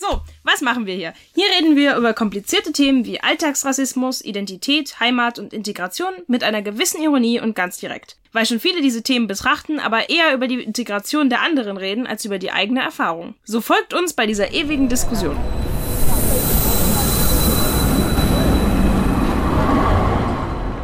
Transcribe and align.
So, 0.00 0.20
was 0.44 0.60
machen 0.60 0.86
wir 0.86 0.94
hier? 0.94 1.12
Hier 1.34 1.46
reden 1.58 1.74
wir 1.74 1.96
über 1.96 2.14
komplizierte 2.14 2.70
Themen 2.70 3.04
wie 3.04 3.20
Alltagsrassismus, 3.20 4.20
Identität, 4.20 5.00
Heimat 5.00 5.40
und 5.40 5.52
Integration 5.52 6.12
mit 6.28 6.44
einer 6.44 6.62
gewissen 6.62 7.02
Ironie 7.02 7.40
und 7.40 7.56
ganz 7.56 7.78
direkt. 7.78 8.16
Weil 8.32 8.46
schon 8.46 8.60
viele 8.60 8.80
diese 8.80 9.02
Themen 9.02 9.26
betrachten, 9.26 9.80
aber 9.80 10.08
eher 10.08 10.32
über 10.34 10.46
die 10.46 10.62
Integration 10.62 11.30
der 11.30 11.42
anderen 11.42 11.76
reden 11.76 12.06
als 12.06 12.24
über 12.24 12.38
die 12.38 12.52
eigene 12.52 12.80
Erfahrung. 12.80 13.34
So 13.42 13.60
folgt 13.60 13.92
uns 13.92 14.12
bei 14.12 14.26
dieser 14.26 14.52
ewigen 14.52 14.88
Diskussion. 14.88 15.36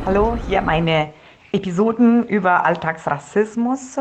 Hallo, 0.06 0.36
hier 0.48 0.60
meine 0.60 1.14
Episoden 1.52 2.26
über 2.26 2.66
Alltagsrassismus. 2.66 3.98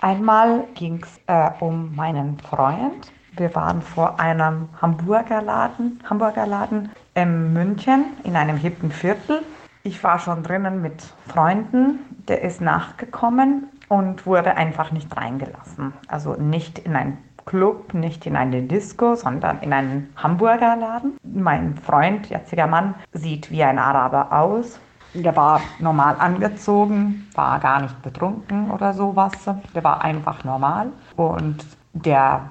Einmal 0.00 0.66
ging 0.74 1.04
es 1.04 1.20
äh, 1.28 1.50
um 1.60 1.94
meinen 1.94 2.40
Freund 2.40 3.12
wir 3.36 3.54
waren 3.54 3.82
vor 3.82 4.18
einem 4.18 4.68
Hamburger 4.80 5.42
Laden, 5.42 6.00
Hamburger 6.08 6.46
Laden 6.46 6.90
in 7.14 7.52
München 7.52 8.04
in 8.24 8.36
einem 8.36 8.56
hippen 8.56 8.90
Viertel. 8.90 9.42
Ich 9.82 10.02
war 10.02 10.18
schon 10.18 10.42
drinnen 10.42 10.82
mit 10.82 11.02
Freunden, 11.28 12.00
der 12.28 12.42
ist 12.42 12.60
nachgekommen 12.60 13.68
und 13.88 14.26
wurde 14.26 14.56
einfach 14.56 14.90
nicht 14.90 15.16
reingelassen. 15.16 15.92
Also 16.08 16.34
nicht 16.34 16.78
in 16.78 16.96
ein 16.96 17.18
Club, 17.44 17.94
nicht 17.94 18.26
in 18.26 18.36
eine 18.36 18.62
Disco, 18.62 19.14
sondern 19.14 19.60
in 19.60 19.72
einen 19.72 20.12
Hamburger 20.16 20.74
Laden. 20.76 21.16
Mein 21.22 21.76
Freund, 21.76 22.28
jetziger 22.28 22.66
Mann, 22.66 22.94
sieht 23.12 23.50
wie 23.50 23.62
ein 23.62 23.78
Araber 23.78 24.32
aus. 24.32 24.80
Der 25.14 25.36
war 25.36 25.60
normal 25.78 26.16
angezogen, 26.18 27.28
war 27.34 27.60
gar 27.60 27.82
nicht 27.82 28.02
betrunken 28.02 28.70
oder 28.70 28.92
sowas. 28.92 29.32
Der 29.74 29.84
war 29.84 30.02
einfach 30.02 30.42
normal. 30.42 30.88
Und 31.16 31.64
der 31.92 32.50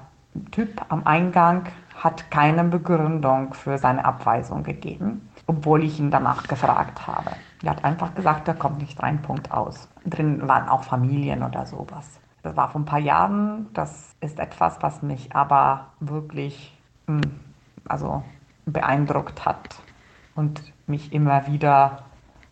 Typ 0.50 0.84
am 0.88 1.06
Eingang 1.06 1.66
hat 1.96 2.30
keine 2.30 2.64
Begründung 2.64 3.54
für 3.54 3.78
seine 3.78 4.04
Abweisung 4.04 4.62
gegeben, 4.62 5.28
obwohl 5.46 5.82
ich 5.82 5.98
ihn 5.98 6.10
danach 6.10 6.46
gefragt 6.46 7.06
habe. 7.06 7.30
Er 7.62 7.70
hat 7.70 7.84
einfach 7.84 8.14
gesagt, 8.14 8.48
er 8.48 8.54
kommt 8.54 8.78
nicht 8.78 9.02
rein, 9.02 9.22
Punkt 9.22 9.50
aus. 9.50 9.88
Drin 10.04 10.46
waren 10.46 10.68
auch 10.68 10.84
Familien 10.84 11.42
oder 11.42 11.64
sowas. 11.64 12.20
Das 12.42 12.56
war 12.56 12.68
vor 12.68 12.82
ein 12.82 12.84
paar 12.84 13.00
Jahren. 13.00 13.68
Das 13.72 14.14
ist 14.20 14.38
etwas, 14.38 14.82
was 14.82 15.02
mich 15.02 15.34
aber 15.34 15.86
wirklich 16.00 16.78
hm, 17.06 17.20
also 17.88 18.22
beeindruckt 18.66 19.44
hat 19.44 19.80
und 20.34 20.60
mich 20.86 21.12
immer 21.12 21.46
wieder 21.46 22.04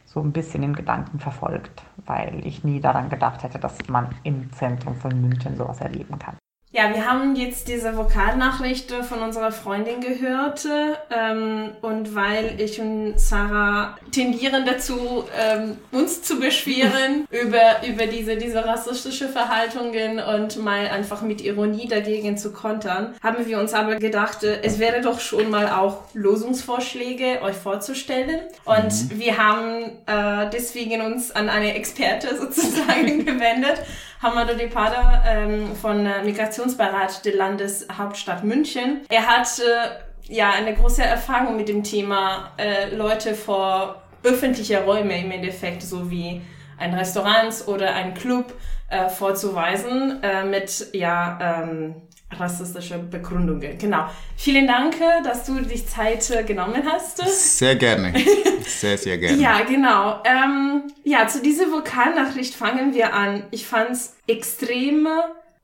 so 0.04 0.20
ein 0.20 0.32
bisschen 0.32 0.62
in 0.62 0.74
Gedanken 0.74 1.18
verfolgt, 1.18 1.82
weil 2.06 2.46
ich 2.46 2.64
nie 2.64 2.80
daran 2.80 3.08
gedacht 3.08 3.42
hätte, 3.42 3.58
dass 3.58 3.76
man 3.88 4.08
im 4.22 4.52
Zentrum 4.52 4.94
von 4.94 5.20
München 5.20 5.56
sowas 5.56 5.80
erleben 5.80 6.18
kann. 6.18 6.36
Ja, 6.76 6.92
wir 6.92 7.08
haben 7.08 7.36
jetzt 7.36 7.68
diese 7.68 7.96
Vokalnachricht 7.96 8.90
von 8.90 9.20
unserer 9.20 9.52
Freundin 9.52 10.00
gehört 10.00 10.66
ähm, 11.08 11.70
und 11.82 12.16
weil 12.16 12.60
ich 12.60 12.80
und 12.80 13.14
Sarah 13.16 13.96
tendieren 14.10 14.66
dazu, 14.66 15.24
ähm, 15.40 15.76
uns 15.92 16.22
zu 16.22 16.40
beschweren 16.40 17.28
über, 17.30 17.86
über 17.86 18.08
diese, 18.08 18.36
diese 18.36 18.66
rassistische 18.66 19.28
Verhaltungen 19.28 20.18
und 20.18 20.56
mal 20.64 20.88
einfach 20.88 21.22
mit 21.22 21.42
Ironie 21.42 21.86
dagegen 21.86 22.36
zu 22.36 22.52
kontern, 22.52 23.14
haben 23.22 23.46
wir 23.46 23.60
uns 23.60 23.72
aber 23.72 23.94
gedacht, 24.00 24.42
äh, 24.42 24.60
es 24.64 24.80
wäre 24.80 25.00
doch 25.00 25.20
schon 25.20 25.50
mal 25.50 25.68
auch 25.68 26.02
Lösungsvorschläge 26.12 27.40
euch 27.42 27.54
vorzustellen 27.54 28.40
und 28.64 28.90
mhm. 28.90 29.20
wir 29.20 29.38
haben 29.38 29.92
äh, 30.06 30.50
deswegen 30.52 31.02
uns 31.02 31.30
an 31.30 31.48
eine 31.48 31.76
Experte 31.76 32.36
sozusagen 32.36 33.24
gewendet 33.24 33.80
Hamado 34.24 34.54
Depada 34.54 35.22
ähm, 35.28 35.76
von 35.76 36.06
äh, 36.06 36.24
Migrationsbeirat 36.24 37.26
der 37.26 37.36
Landeshauptstadt 37.36 38.42
München. 38.42 39.02
Er 39.10 39.26
hat 39.26 39.58
äh, 39.58 40.32
ja 40.32 40.50
eine 40.52 40.74
große 40.74 41.02
Erfahrung 41.02 41.58
mit 41.58 41.68
dem 41.68 41.82
Thema 41.82 42.50
äh, 42.56 42.94
Leute 42.96 43.34
vor 43.34 44.02
öffentlicher 44.22 44.84
Räume 44.84 45.20
im 45.20 45.30
Endeffekt, 45.30 45.82
so 45.82 46.10
wie 46.10 46.40
ein 46.78 46.94
Restaurant 46.94 47.64
oder 47.66 47.92
ein 47.94 48.14
Club 48.14 48.54
äh, 48.88 49.10
vorzuweisen 49.10 50.22
äh, 50.22 50.42
mit 50.44 50.86
ja 50.94 51.62
ähm, 51.62 51.96
rassistische 52.30 52.98
Begründungen. 52.98 53.78
Genau. 53.78 54.06
Vielen 54.36 54.66
Dank, 54.66 54.96
dass 55.22 55.44
du 55.44 55.60
dich 55.60 55.86
Zeit 55.86 56.28
äh, 56.30 56.42
genommen 56.42 56.82
hast. 56.84 57.18
Sehr 57.26 57.76
gerne. 57.76 58.12
Sehr, 58.66 58.96
sehr 58.96 59.18
gerne. 59.18 59.40
ja, 59.40 59.60
genau. 59.60 60.22
Ähm, 60.24 60.84
ja, 61.04 61.28
zu 61.28 61.42
dieser 61.42 61.70
Vokalnachricht 61.70 62.54
fangen 62.54 62.94
wir 62.94 63.12
an. 63.12 63.44
Ich 63.50 63.66
fand 63.66 63.90
es 63.90 64.16
extrem 64.26 65.06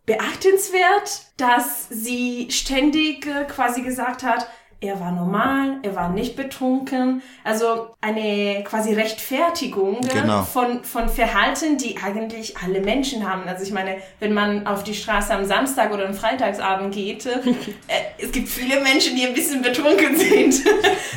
beachtenswert, 0.05 1.23
dass 1.39 1.89
sie 1.89 2.49
ständig 2.51 3.27
äh, 3.27 3.45
quasi 3.45 3.83
gesagt 3.83 4.23
hat, 4.23 4.47
er 4.83 4.99
war 4.99 5.13
normal, 5.13 5.79
er 5.83 5.95
war 5.95 6.09
nicht 6.09 6.37
betrunken. 6.37 7.23
Also 7.45 7.89
eine 8.01 8.65
quasi 8.65 8.95
Rechtfertigung 8.95 10.01
genau. 10.01 10.43
von, 10.43 10.85
von 10.85 11.11
Verhalten, 11.11 11.77
die 11.77 11.99
eigentlich 11.99 12.57
alle 12.57 12.81
Menschen 12.81 13.29
haben. 13.29 13.43
Also 13.47 13.63
ich 13.63 13.73
meine, 13.73 13.97
wenn 14.21 14.33
man 14.33 14.67
auf 14.67 14.83
die 14.83 14.95
Straße 14.95 15.35
am 15.35 15.45
Samstag 15.45 15.93
oder 15.93 16.07
am 16.07 16.15
Freitagsabend 16.15 16.95
geht, 16.95 17.27
äh, 17.27 17.39
es 18.19 18.33
gibt 18.33 18.49
viele 18.49 18.81
Menschen, 18.81 19.17
die 19.17 19.27
ein 19.27 19.35
bisschen 19.35 19.61
betrunken 19.61 20.17
sind. 20.17 20.65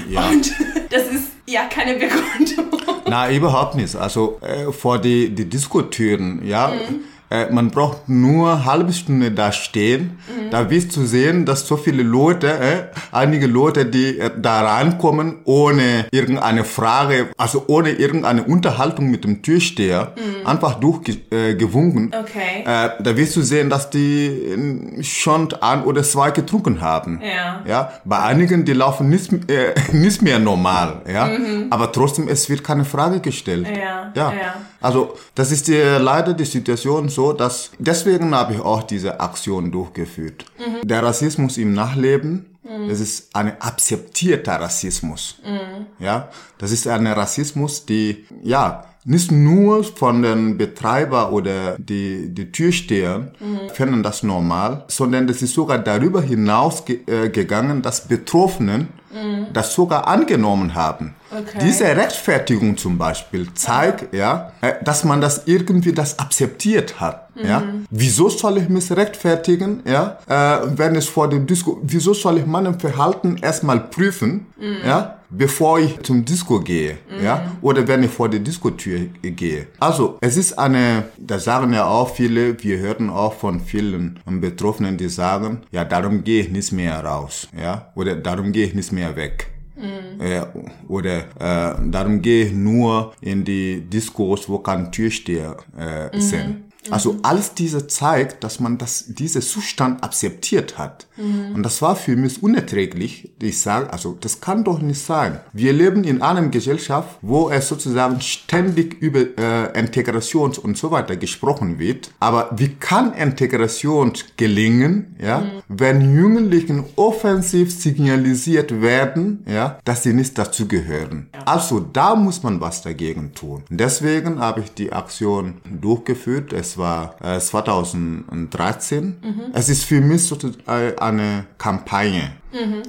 Ja. 0.10 0.28
Und 0.30 0.52
das 0.90 1.08
ist 1.08 1.32
ja 1.46 1.66
keine 1.66 1.94
Begründung. 1.94 2.82
Na, 3.06 3.32
überhaupt 3.32 3.76
nicht. 3.76 3.96
Also 3.96 4.40
äh, 4.42 4.74
vor 4.74 5.00
die, 5.00 5.30
die 5.30 5.46
Diskotüren, 5.46 6.46
ja. 6.46 6.68
Mhm 6.68 7.13
äh, 7.34 7.52
man 7.52 7.72
braucht 7.72 8.08
nur 8.08 8.54
eine 8.54 8.66
halbe 8.66 8.94
Stunde 8.94 9.32
da 9.32 9.52
stehen. 9.52 10.20
Mhm. 10.28 10.52
Da 10.52 10.70
wirst 10.70 10.96
du 10.96 11.04
sehen, 11.04 11.46
dass 11.46 11.68
so 11.68 11.78
viele 11.78 12.04
Leute, 12.04 12.48
äh, 12.48 12.84
einige 13.12 13.48
Leute, 13.48 13.88
die 13.88 14.20
äh, 14.20 14.30
da 14.40 14.62
reinkommen, 14.62 15.38
ohne 15.46 16.06
irgendeine 16.12 16.64
Frage, 16.64 17.30
also 17.36 17.66
ohne 17.68 17.90
irgendeine 17.90 18.44
Unterhaltung 18.44 19.10
mit 19.10 19.24
dem 19.24 19.42
Türsteher, 19.42 20.14
mhm. 20.16 20.46
einfach 20.48 20.76
durchgewunken. 20.76 22.14
Äh, 22.14 22.18
okay. 22.18 22.64
Äh, 22.66 23.04
da 23.04 23.18
wirst 23.18 23.36
du 23.36 23.42
sehen, 23.42 23.72
dass 23.72 23.90
die 23.90 24.28
äh, 24.28 25.04
schon 25.04 25.52
ein 25.60 25.84
oder 25.86 26.04
zwei 26.04 26.30
getrunken 26.30 26.82
haben. 26.82 27.20
Ja. 27.24 27.64
Ja. 27.68 27.94
Bei 28.06 28.20
einigen, 28.20 28.64
die 28.64 28.74
laufen 28.74 29.10
nicht, 29.10 29.32
äh, 29.50 29.74
nicht 29.92 30.22
mehr 30.22 30.38
normal, 30.38 31.02
ja. 31.12 31.26
Mhm. 31.26 31.68
Aber 31.72 31.92
trotzdem, 31.92 32.28
es 32.28 32.48
wird 32.48 32.64
keine 32.64 32.86
Frage 32.86 33.22
gestellt. 33.22 33.68
Ja. 33.68 34.12
Ja. 34.14 34.34
ja. 34.34 34.54
Also, 34.84 35.16
das 35.34 35.52
ist 35.52 35.70
die, 35.70 35.80
leider 35.82 36.34
die 36.34 36.44
Situation 36.44 37.08
so, 37.08 37.32
dass 37.32 37.72
deswegen 37.80 38.36
habe 38.36 38.54
ich 38.54 38.60
auch 38.60 38.84
diese 38.84 39.20
Aktion 39.22 39.72
durchgeführt. 39.72 40.46
Mhm. 40.60 40.86
Der 40.86 41.02
Rassismus 41.02 41.58
im 41.58 41.74
Nachleben, 41.74 42.58
mhm. 42.64 42.90
das 42.90 43.00
ist 43.00 43.34
ein 43.34 43.60
akzeptierter 43.62 44.60
Rassismus. 44.60 45.38
Mhm. 45.42 45.86
Ja, 46.04 46.28
das 46.58 46.72
ist 46.72 46.86
ein 46.88 47.08
Rassismus, 47.08 47.86
die 47.86 48.26
ja 48.44 48.84
nicht 49.06 49.32
nur 49.32 49.84
von 49.84 50.22
den 50.22 50.58
Betreiber 50.58 51.32
oder 51.32 51.78
die, 51.78 52.34
die 52.34 52.52
Türsteher 52.52 53.32
mhm. 53.40 53.70
finden 53.74 54.04
das 54.04 54.24
normal, 54.24 54.86
sondern 54.88 55.28
das 55.28 55.42
ist 55.42 55.54
sogar 55.54 55.80
darüber 55.80 56.22
hinaus 56.22 56.86
ge 56.86 57.00
äh, 57.08 57.30
gegangen, 57.30 57.82
dass 57.82 58.08
Betroffenen 58.08 58.88
mhm. 59.12 59.48
das 59.54 59.74
sogar 59.74 60.08
angenommen 60.08 60.74
haben. 60.74 61.16
Okay. 61.32 61.58
Diese 61.62 61.86
Rechtfertigung 61.86 62.78
zum 62.78 62.98
Beispiel 62.98 63.52
zeigt, 63.54 64.14
ja, 64.14 64.52
äh, 64.62 64.74
dass 64.84 65.04
man 65.04 65.20
das 65.20 65.44
irgendwie 65.46 65.92
das 65.92 66.20
akzeptiert 66.20 67.00
hat. 67.00 67.36
Mhm. 67.36 67.46
Ja, 67.46 67.64
wieso 67.90 68.30
soll 68.30 68.60
ich 68.60 68.70
mich 68.70 68.92
rechtfertigen? 68.92 69.82
Ja, 69.86 70.20
äh, 70.28 70.68
wenn 70.78 70.96
es 70.96 71.08
vor 71.08 71.30
dem 71.30 71.48
Disco, 71.48 71.80
wieso 71.82 72.14
soll 72.14 72.38
ich 72.38 72.46
meinem 72.46 72.80
Verhalten 72.80 73.38
erstmal 73.42 73.80
prüfen? 73.80 74.46
Mhm. 74.58 74.78
Ja, 74.86 75.18
bevor 75.38 75.80
ich 75.80 76.00
zum 76.04 76.24
Disco 76.24 76.60
gehe, 76.60 76.98
mhm. 77.10 77.24
ja, 77.24 77.52
oder 77.62 77.88
wenn 77.88 78.04
ich 78.04 78.12
vor 78.12 78.30
die 78.30 78.40
Diskotür 78.40 79.08
gehe. 79.22 79.68
Also, 79.80 80.18
es 80.22 80.38
ist 80.38 80.58
eine, 80.58 81.06
da 81.18 81.40
sagen 81.40 81.74
ja 81.74 81.86
auch 81.86 82.10
viele, 82.14 82.62
wir 82.64 82.78
hörten 82.80 83.10
auch 83.10 83.34
von 83.34 83.60
vielen 83.60 84.20
Betroffenen, 84.26 84.98
die 84.98 85.10
sagen, 85.10 85.62
ja, 85.72 85.84
darum 85.86 86.24
gehe 86.24 86.44
ich 86.44 86.50
nicht 86.50 86.72
mehr 86.72 87.04
raus, 87.04 87.48
ja, 87.58 87.92
oder 87.96 88.16
darum 88.16 88.52
gehe 88.52 88.68
ich 88.68 88.74
nicht 88.74 88.92
mehr 88.92 89.16
weg. 89.16 89.50
Mhm. 89.76 90.22
Äh, 90.22 90.42
oder 90.88 91.18
äh, 91.40 91.76
darum 91.90 92.22
gehe 92.22 92.46
ich 92.46 92.54
nur 92.54 93.14
in 93.22 93.44
die 93.44 93.82
Diskos, 93.82 94.48
wo 94.48 94.60
kein 94.60 94.92
Türsteher 94.92 95.58
äh, 95.78 96.16
mhm. 96.16 96.22
sind. 96.22 96.73
Also 96.90 97.18
alles 97.24 97.54
diese 97.54 97.88
zeigt, 97.88 98.44
dass 98.44 98.60
man 98.60 98.78
das, 98.78 99.06
diese 99.08 99.42
Zustand 99.42 100.04
akzeptiert 100.04 100.78
hat. 100.78 101.08
Und 101.18 101.64
das 101.64 101.82
war 101.82 101.96
für 101.96 102.16
mich 102.16 102.42
unerträglich. 102.42 103.32
Ich 103.40 103.62
sage, 103.62 103.92
also 103.92 104.18
das 104.20 104.42
kann 104.42 104.64
doch 104.64 104.82
nicht 104.82 105.00
sein. 105.00 105.40
Wir 105.54 105.72
leben 105.72 106.04
in 106.04 106.22
einer 106.22 106.48
Gesellschaft, 106.48 107.20
wo 107.22 107.50
es 107.52 107.68
sozusagen 107.68 108.20
ständig 108.22 109.00
über 109.02 109.20
äh, 109.38 109.80
Integration 109.80 110.52
und 110.64 110.78
so 110.78 110.90
weiter 110.92 111.16
gesprochen 111.16 111.78
wird. 111.78 112.12
Aber 112.20 112.50
wie 112.56 112.70
kann 112.70 113.14
Integration 113.14 114.14
gelingen, 114.38 115.16
ja, 115.22 115.44
wenn 115.68 116.16
Jugendlichen 116.16 116.84
offensiv 116.96 117.72
signalisiert 117.72 118.82
werden, 118.82 119.46
ja, 119.48 119.78
dass 119.86 120.04
sie 120.04 120.14
nicht 120.14 120.38
dazugehören? 120.38 121.30
Also 121.46 121.80
da 121.80 122.16
muss 122.16 122.42
man 122.42 122.60
was 122.60 122.82
dagegen 122.82 123.34
tun. 123.36 123.64
Deswegen 123.70 124.40
habe 124.40 124.62
ich 124.62 124.74
die 124.74 124.92
Aktion 124.92 125.56
durchgeführt. 125.80 126.54
Es 126.54 126.73
war 126.78 127.16
äh, 127.24 127.40
2013. 127.40 129.16
Es 129.54 129.70
ist 129.70 129.84
für 129.84 130.02
mich 130.02 130.24
sozusagen 130.24 130.98
eine 130.98 131.46
Kampagne. 131.58 132.32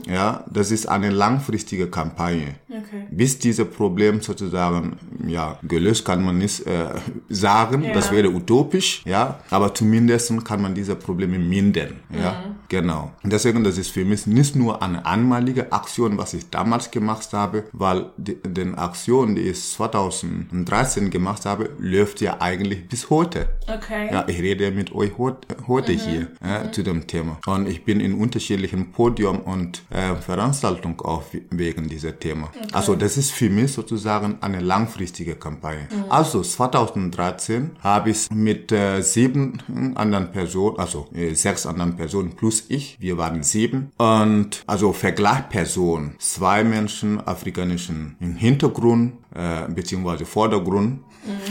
Ja, 0.06 0.44
das 0.52 0.70
ist 0.70 0.86
eine 0.86 1.08
langfristige 1.08 1.86
Kampagne. 1.88 2.56
Okay. 2.68 3.06
Bis 3.10 3.38
dieses 3.38 3.66
Problem 3.70 4.20
sozusagen 4.20 4.98
ja 5.26 5.58
gelöst 5.62 6.04
kann 6.04 6.22
man 6.22 6.36
nicht 6.36 6.66
äh, 6.66 6.90
sagen, 7.30 7.82
Ja. 7.82 7.94
das 7.94 8.12
wäre 8.12 8.28
utopisch, 8.28 9.02
ja, 9.06 9.38
aber 9.48 9.72
zumindest 9.72 10.32
kann 10.44 10.60
man 10.60 10.74
diese 10.74 10.94
Probleme 10.96 11.38
mindern, 11.38 11.94
ja, 12.10 12.53
genau. 12.68 13.12
Und 13.22 13.32
deswegen, 13.32 13.64
das 13.64 13.78
ist 13.78 13.90
für 13.90 14.04
mich 14.04 14.26
nicht 14.26 14.56
nur 14.56 14.82
eine 14.82 15.04
einmalige 15.06 15.72
Aktion, 15.72 16.18
was 16.18 16.34
ich 16.34 16.50
damals 16.50 16.90
gemacht 16.90 17.32
habe, 17.32 17.64
weil 17.72 18.06
die, 18.16 18.36
den 18.42 18.74
Aktion, 18.76 19.34
die 19.34 19.42
ich 19.42 19.60
2013 19.62 21.10
gemacht 21.10 21.44
habe, 21.46 21.70
läuft 21.78 22.20
ja 22.20 22.40
eigentlich 22.40 22.88
bis 22.88 23.10
heute. 23.10 23.48
Okay. 23.72 24.10
Ja, 24.12 24.24
ich 24.28 24.38
rede 24.40 24.70
mit 24.70 24.92
euch 24.94 25.12
heut- 25.18 25.46
heute 25.66 25.92
hier 25.92 26.28
äh, 26.42 26.70
zu 26.70 26.82
dem 26.82 27.06
Thema. 27.06 27.38
Und 27.46 27.68
ich 27.68 27.84
bin 27.84 28.00
in 28.00 28.14
unterschiedlichen 28.14 28.92
Podium 28.92 29.40
und 29.40 29.82
äh, 29.90 30.14
Veranstaltungen 30.16 30.98
auch 31.00 31.22
we- 31.32 31.42
wegen 31.50 31.88
dieser 31.88 32.18
Thema. 32.18 32.50
Also 32.72 32.94
das 32.96 33.16
ist 33.16 33.30
für 33.32 33.50
mich 33.50 33.72
sozusagen 33.72 34.38
eine 34.40 34.60
langfristige 34.60 35.34
Kampagne. 35.36 35.88
Also 36.08 36.42
2013 36.42 37.70
habe 37.80 38.10
ich 38.10 38.30
mit 38.30 38.72
äh, 38.72 39.00
sieben 39.02 39.92
anderen 39.96 40.30
Personen, 40.32 40.78
also 40.78 41.08
äh, 41.14 41.34
sechs 41.34 41.66
anderen 41.66 41.96
Personen 41.96 42.30
plus 42.34 42.53
ich, 42.68 42.96
wir 43.00 43.18
waren 43.18 43.42
sieben. 43.42 43.90
Und 43.98 44.62
also 44.66 44.92
Vergleichspersonen, 44.92 46.14
zwei 46.18 46.64
Menschen 46.64 47.20
afrikanischen 47.26 48.16
im 48.20 48.36
Hintergrund, 48.36 49.14
äh, 49.34 49.68
beziehungsweise 49.72 50.24
Vordergrund. 50.26 51.00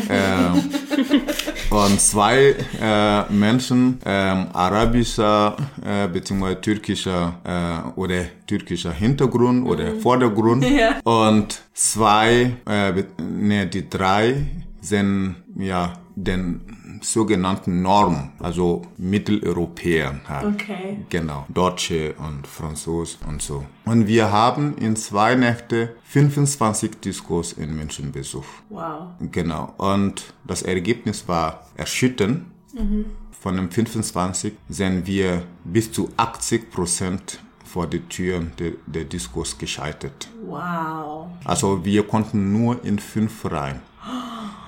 Äh, 0.07 1.73
und 1.73 1.99
zwei 1.99 2.55
äh, 2.79 3.33
Menschen 3.33 3.99
ähm, 4.05 4.45
arabischer 4.53 5.57
äh, 5.83 6.07
bzw. 6.07 6.55
türkischer 6.55 7.39
äh, 7.43 7.99
oder 7.99 8.25
türkischer 8.45 8.91
Hintergrund 8.93 9.65
oder 9.67 9.95
Vordergrund 9.95 10.63
Ja. 10.69 10.99
und 11.03 11.63
zwei, 11.73 12.53
äh, 12.67 13.03
ne, 13.19 13.65
die 13.65 13.89
drei 13.89 14.45
sind 14.81 15.35
ja 15.57 15.93
den 16.15 16.61
sogenannten 17.03 17.81
Norm, 17.81 18.31
also 18.39 18.81
Mitteleuropäer 18.97 20.19
halt. 20.27 20.45
Okay. 20.55 20.97
Genau, 21.09 21.45
Deutsche 21.49 22.13
und 22.15 22.47
Franzose 22.47 23.17
und 23.27 23.41
so. 23.41 23.65
Und 23.85 24.07
wir 24.07 24.31
haben 24.31 24.77
in 24.77 24.95
zwei 24.95 25.35
Nächte 25.35 25.95
25 26.05 26.99
Diskurs 26.99 27.53
in 27.53 27.75
München 27.75 28.11
besucht. 28.11 28.47
Wow. 28.69 29.09
Genau. 29.31 29.73
Und 29.77 30.33
das 30.45 30.61
Ergebnis 30.61 31.27
war 31.27 31.67
erschütternd. 31.75 32.45
Von 33.31 33.57
den 33.57 33.69
25 33.69 34.53
sind 34.69 35.05
wir 35.05 35.43
bis 35.63 35.91
zu 35.91 36.09
80 36.17 36.71
Prozent 36.71 37.39
vor 37.65 37.87
die 37.87 37.99
Türen 38.01 38.51
der, 38.57 38.73
der 38.85 39.03
Diskurs 39.03 39.57
gescheitert. 39.57 40.29
Wow. 40.45 41.27
Also 41.43 41.83
wir 41.83 42.03
konnten 42.03 42.53
nur 42.53 42.83
in 42.85 42.99
fünf 42.99 43.51
rein. 43.51 43.81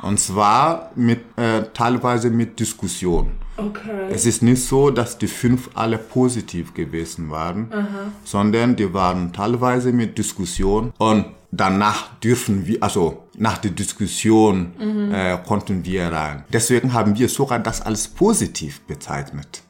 Und 0.06 0.20
zwar 0.20 0.92
mit 0.96 1.22
äh, 1.36 1.64
teilweise 1.74 2.30
mit 2.30 2.60
Diskussion. 2.60 3.32
Okay. 3.58 4.10
Es 4.12 4.28
ist 4.28 4.44
nicht 4.44 4.64
so, 4.64 4.92
dass 4.92 5.18
die 5.18 5.28
fünf 5.28 5.72
alle 5.74 5.98
positiv 5.98 6.76
gewesen 6.76 7.32
waren, 7.32 7.70
sondern 8.24 8.76
die 8.76 8.94
waren 8.94 9.34
teilweise 9.34 9.92
mit 9.92 10.18
Diskussion 10.18 10.94
und 11.00 11.26
danach 11.52 12.20
dürfen 12.20 12.68
wir, 12.68 12.84
also 12.84 13.24
nach 13.38 13.58
der 13.58 13.72
Diskussion 13.72 14.74
äh, 15.12 15.38
konnten 15.48 15.84
wir 15.86 16.12
rein. 16.12 16.44
Deswegen 16.54 16.94
haben 16.94 17.18
wir 17.18 17.28
sogar 17.28 17.60
das 17.60 17.82
als 17.82 18.08
positiv 18.08 18.82
bezeichnet. 18.82 19.64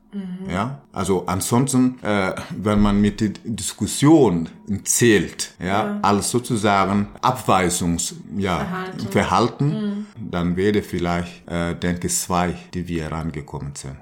Ja, 0.50 0.82
also 0.94 1.26
ansonsten, 1.26 2.00
äh, 2.02 2.34
wenn 2.58 2.82
man 2.82 3.02
mit 3.02 3.22
der 3.22 3.30
Diskussion 3.44 4.50
zählt, 4.84 5.54
ja, 5.60 6.00
als 6.02 6.32
sozusagen 6.32 7.08
Abweisungs, 7.22 8.16
ja, 8.38 8.58
Verhalten. 8.60 9.12
Verhalten, 9.12 10.08
dann 10.18 10.56
wäre 10.56 10.82
vielleicht, 10.82 11.48
äh, 11.50 11.76
denke 11.76 12.08
ich, 12.08 12.16
zwei, 12.16 12.56
die 12.74 12.88
wir 12.88 13.04
herangekommen 13.04 13.74
sind. 13.76 13.98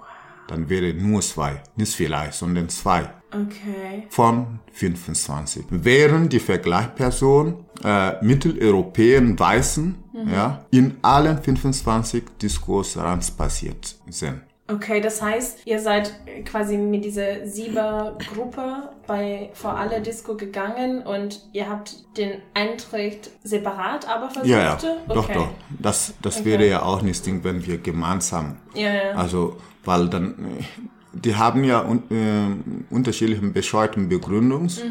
Dann 0.48 0.69
wäre 0.69 0.94
nur 0.94 1.21
zwei, 1.21 1.62
nicht 1.75 1.94
vielleicht, 1.95 2.33
sondern 2.33 2.69
zwei 2.69 3.10
Okay. 3.31 4.06
von 4.10 4.60
25. 4.74 5.65
Während 5.69 6.31
die 6.33 6.39
Vergleichsperson 6.39 7.65
äh, 7.83 8.24
Mitteleuropäen 8.24 9.39
Weißen 9.39 9.95
ja, 10.31 10.63
in 10.69 10.98
allen 11.01 11.42
25 11.42 12.24
Diskursrands 12.42 13.31
passiert 13.31 13.95
sind. 14.10 14.42
Okay, 14.68 15.01
das 15.01 15.21
heißt, 15.21 15.68
ihr 15.68 15.80
seid 15.80 16.13
quasi 16.45 16.77
mit 16.77 17.04
dieser 17.04 17.45
Sieber-Gruppe 17.45 18.89
bei 19.07 19.50
vor 19.54 19.75
alle 19.75 20.00
Disco 20.01 20.36
gegangen 20.38 21.01
und 21.04 21.42
ihr 21.51 21.69
habt 21.69 21.95
den 22.18 22.42
Eintritt 22.54 23.30
separat 23.44 24.07
aber 24.07 24.30
versucht? 24.30 24.50
Ja, 24.50 24.60
ja, 24.62 24.74
Okay. 25.10 25.13
doch, 25.13 25.27
doch. 25.33 25.50
Das, 25.80 26.13
das 26.21 26.38
Okay. 26.39 26.45
wäre 26.45 26.68
ja 26.68 26.81
auch 26.83 27.01
nicht 27.01 27.25
Ding, 27.25 27.44
wenn 27.44 27.65
wir 27.65 27.77
gemeinsam, 27.77 28.57
Ja, 28.74 28.94
ja. 28.94 29.12
also, 29.15 29.57
weil 29.83 30.07
dann, 30.07 30.60
die 31.13 31.36
haben 31.36 31.63
ja 31.63 31.81
un, 31.81 32.04
äh, 32.10 32.94
unterschiedlichen 32.94 33.54
bescheuerten 33.54 34.10
Begründungs. 34.10 34.83
Mhm. 34.83 34.89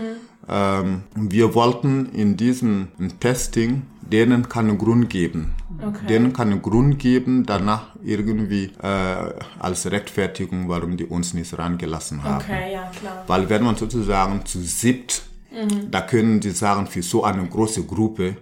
Ähm, 0.49 1.03
wir 1.15 1.55
wollten 1.55 2.07
in 2.07 2.37
diesem 2.37 2.89
Testing 3.21 3.83
denen 4.01 4.49
keinen 4.49 4.77
Grund 4.77 5.09
geben. 5.09 5.55
Okay. 5.81 6.07
Denen 6.09 6.33
keinen 6.33 6.61
Grund 6.61 6.99
geben, 6.99 7.47
danach 7.47 7.97
irgendwie 8.05 8.71
äh, 8.83 9.33
als 9.59 9.91
Rechtfertigung, 9.91 10.69
warum 10.69 10.97
die 10.97 11.07
uns 11.07 11.35
nicht 11.35 11.57
rangelassen 11.57 12.23
haben. 12.23 12.45
Okay, 12.45 12.73
ja, 12.73 12.91
klar. 12.99 13.25
Weil 13.27 13.49
wenn 13.49 13.65
man 13.65 13.77
sozusagen 13.77 14.45
zu 14.45 14.61
siebt, 14.61 15.23
da 15.91 16.01
können 16.01 16.41
die 16.41 16.51
sagen, 16.51 16.87
für 16.87 17.03
so 17.03 17.25
eine 17.25 17.47
große 17.47 17.85
Gruppe 17.85 18.37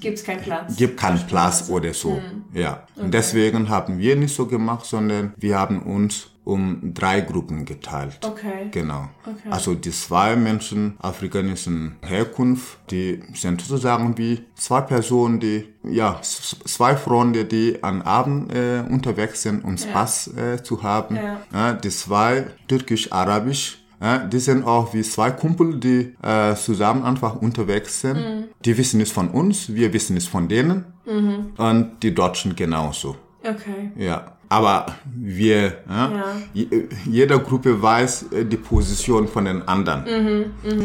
Gibt's 0.00 0.22
keinen 0.22 0.42
Platz. 0.42 0.76
gibt 0.76 0.96
keinen 0.96 1.26
Platz 1.26 1.68
oder 1.68 1.92
so. 1.92 2.20
Ja. 2.54 2.86
Und 2.94 3.12
deswegen 3.12 3.68
haben 3.68 3.98
wir 3.98 4.14
nicht 4.14 4.34
so 4.34 4.46
gemacht, 4.46 4.86
sondern 4.86 5.34
wir 5.36 5.58
haben 5.58 5.82
uns 5.82 6.30
um 6.46 6.94
drei 6.94 7.22
Gruppen 7.22 7.64
geteilt. 7.64 8.20
Okay. 8.24 8.68
Genau. 8.70 9.08
Okay. 9.24 9.50
Also 9.50 9.74
die 9.74 9.90
zwei 9.90 10.36
Menschen 10.36 10.96
afrikanischen 11.00 11.96
Herkunft, 12.02 12.78
die 12.90 13.20
sind 13.34 13.60
sozusagen 13.60 14.16
wie 14.16 14.44
zwei 14.54 14.80
Personen, 14.82 15.40
die, 15.40 15.64
ja, 15.82 16.20
zwei 16.22 16.96
Freunde, 16.96 17.44
die 17.46 17.82
am 17.82 18.00
Abend 18.02 18.54
äh, 18.54 18.84
unterwegs 18.88 19.42
sind, 19.42 19.64
um 19.64 19.76
Spaß 19.76 20.34
äh, 20.36 20.62
zu 20.62 20.84
haben. 20.84 21.16
Ja. 21.52 21.72
die 21.72 21.90
zwei 21.90 22.46
türkisch-arabisch, 22.68 23.82
ja, 24.00 24.18
die 24.18 24.38
sind 24.38 24.64
auch 24.64 24.94
wie 24.94 25.02
zwei 25.02 25.32
Kumpel, 25.32 25.80
die 25.80 26.14
äh, 26.22 26.54
zusammen 26.54 27.02
einfach 27.02 27.34
unterwegs 27.34 28.02
sind. 28.02 28.18
Mhm. 28.18 28.44
Die 28.64 28.78
wissen 28.78 29.00
es 29.00 29.10
von 29.10 29.30
uns, 29.30 29.74
wir 29.74 29.92
wissen 29.92 30.16
es 30.16 30.28
von 30.28 30.46
denen. 30.46 30.84
Mhm. 31.06 31.54
Und 31.56 32.02
die 32.02 32.14
Deutschen 32.14 32.54
genauso. 32.54 33.16
Okay. 33.48 33.90
Ja, 33.96 34.32
aber 34.48 34.86
wir, 35.14 35.62
ja, 35.88 36.10
Ja. 36.10 36.24
je- 36.54 36.68
jeder 37.04 37.38
Gruppe 37.40 37.80
weiß 37.82 38.26
äh, 38.32 38.44
die 38.44 38.56
Position 38.56 39.26
von 39.28 39.44
den 39.44 39.66
anderen. 39.66 40.04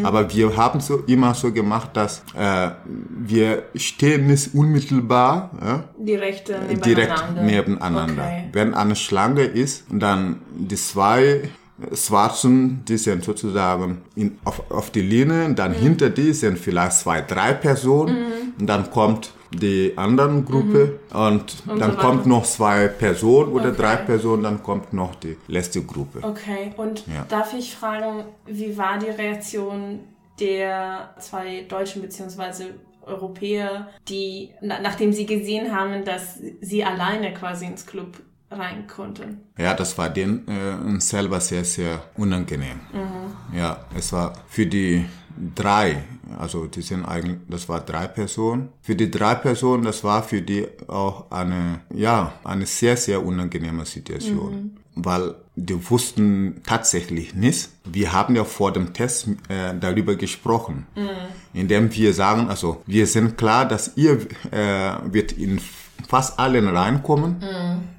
Aber 0.04 0.32
wir 0.34 0.56
haben 0.58 0.80
so 0.80 1.04
immer 1.08 1.34
so 1.34 1.52
gemacht, 1.52 1.90
dass 1.94 2.24
äh, 2.36 2.70
wir 3.10 3.64
stehen 3.76 4.28
nicht 4.28 4.54
unmittelbar 4.56 5.52
ja, 5.64 5.84
Die 5.98 6.16
Rechte 6.16 6.54
direkt 6.86 7.14
nebeneinander. 7.36 7.42
nebeneinander. 7.44 8.24
Okay. 8.24 8.50
Wenn 8.54 8.74
eine 8.74 8.96
Schlange 8.96 9.44
ist, 9.44 9.86
dann 9.92 10.38
die 10.56 10.76
zwei 10.76 11.50
Schwarzen, 11.94 12.84
die 12.88 12.98
sind 12.98 13.24
sozusagen 13.24 14.02
in, 14.16 14.38
auf, 14.44 14.70
auf 14.72 14.92
die 14.92 15.02
Linie, 15.02 15.54
dann 15.54 15.74
hinter 15.74 16.10
die 16.10 16.34
sind 16.34 16.58
vielleicht 16.60 16.94
zwei, 16.94 17.22
drei 17.22 17.54
Personen 17.54 18.16
und 18.60 18.68
dann 18.68 18.92
kommt 18.92 19.34
die 19.54 19.94
anderen 19.98 20.46
Gruppe 20.46 21.00
und, 21.14 21.64
Und 21.68 21.80
dann 21.80 21.92
so 21.94 21.98
kommt 21.98 22.26
noch 22.26 22.46
zwei 22.46 22.88
Personen 22.88 23.52
oder 23.52 23.70
Okay. 23.70 23.82
drei 23.82 23.96
Personen, 23.98 24.44
dann 24.44 24.64
kommt 24.64 24.94
noch 24.94 25.16
die 25.16 25.38
letzte 25.48 25.84
Gruppe. 25.84 26.20
Okay, 26.24 26.72
und 26.78 27.06
Ja. 27.08 27.26
darf 27.28 27.54
ich 27.54 27.76
fragen, 27.76 28.26
wie 28.46 28.78
war 28.78 28.98
die 28.98 29.10
Reaktion 29.10 30.00
der 30.40 31.14
zwei 31.20 31.66
Deutschen 31.68 32.02
beziehungsweise 32.02 32.76
Europäer, 33.06 33.90
die, 34.08 34.52
na, 34.62 34.80
nachdem 34.82 35.12
sie 35.12 35.26
gesehen 35.26 35.76
haben, 35.76 36.06
dass 36.06 36.40
sie 36.62 36.84
alleine 36.84 37.34
quasi 37.34 37.66
ins 37.66 37.86
Club 37.86 38.22
rein 38.50 38.86
konnten. 38.88 39.42
Ja, 39.58 39.74
das 39.74 39.98
war 39.98 40.10
denen 40.10 40.46
äh, 40.48 41.00
selber 41.00 41.40
sehr, 41.40 41.64
sehr 41.64 42.04
unangenehm. 42.18 42.80
Ja, 43.56 43.86
es 43.98 44.12
war 44.14 44.34
für 44.48 44.66
die 44.66 45.06
drei, 45.56 46.04
also 46.40 46.66
die 46.68 46.82
sind 46.82 47.06
eigentlich, 47.06 47.38
das 47.50 47.68
war 47.70 47.82
drei 47.82 48.08
Personen. 48.08 48.70
Für 48.82 48.96
die 48.96 49.10
drei 49.12 49.36
Personen, 49.36 49.84
das 49.84 50.04
war 50.04 50.24
für 50.24 50.42
die 50.42 50.68
auch 50.88 51.30
eine, 51.32 51.82
ja, 51.94 52.34
eine 52.44 52.66
sehr, 52.66 52.98
sehr 52.98 53.26
unangenehme 53.26 53.86
Situation. 53.86 54.78
Weil 54.96 55.36
die 55.56 55.90
wussten 55.90 56.62
tatsächlich 56.66 57.34
nicht. 57.34 57.70
Wir 57.86 58.12
haben 58.12 58.36
ja 58.36 58.44
vor 58.44 58.74
dem 58.74 58.94
Test 58.94 59.28
äh, 59.48 59.74
darüber 59.80 60.16
gesprochen, 60.16 60.86
indem 61.54 61.94
wir 61.96 62.14
sagen, 62.14 62.50
also 62.50 62.82
wir 62.86 63.08
sind 63.08 63.38
klar, 63.38 63.66
dass 63.68 63.96
ihr 63.96 64.20
äh, 64.52 64.94
wird 65.06 65.32
in 65.34 65.62
fast 66.08 66.38
allen 66.40 66.68
reinkommen, 66.68 67.38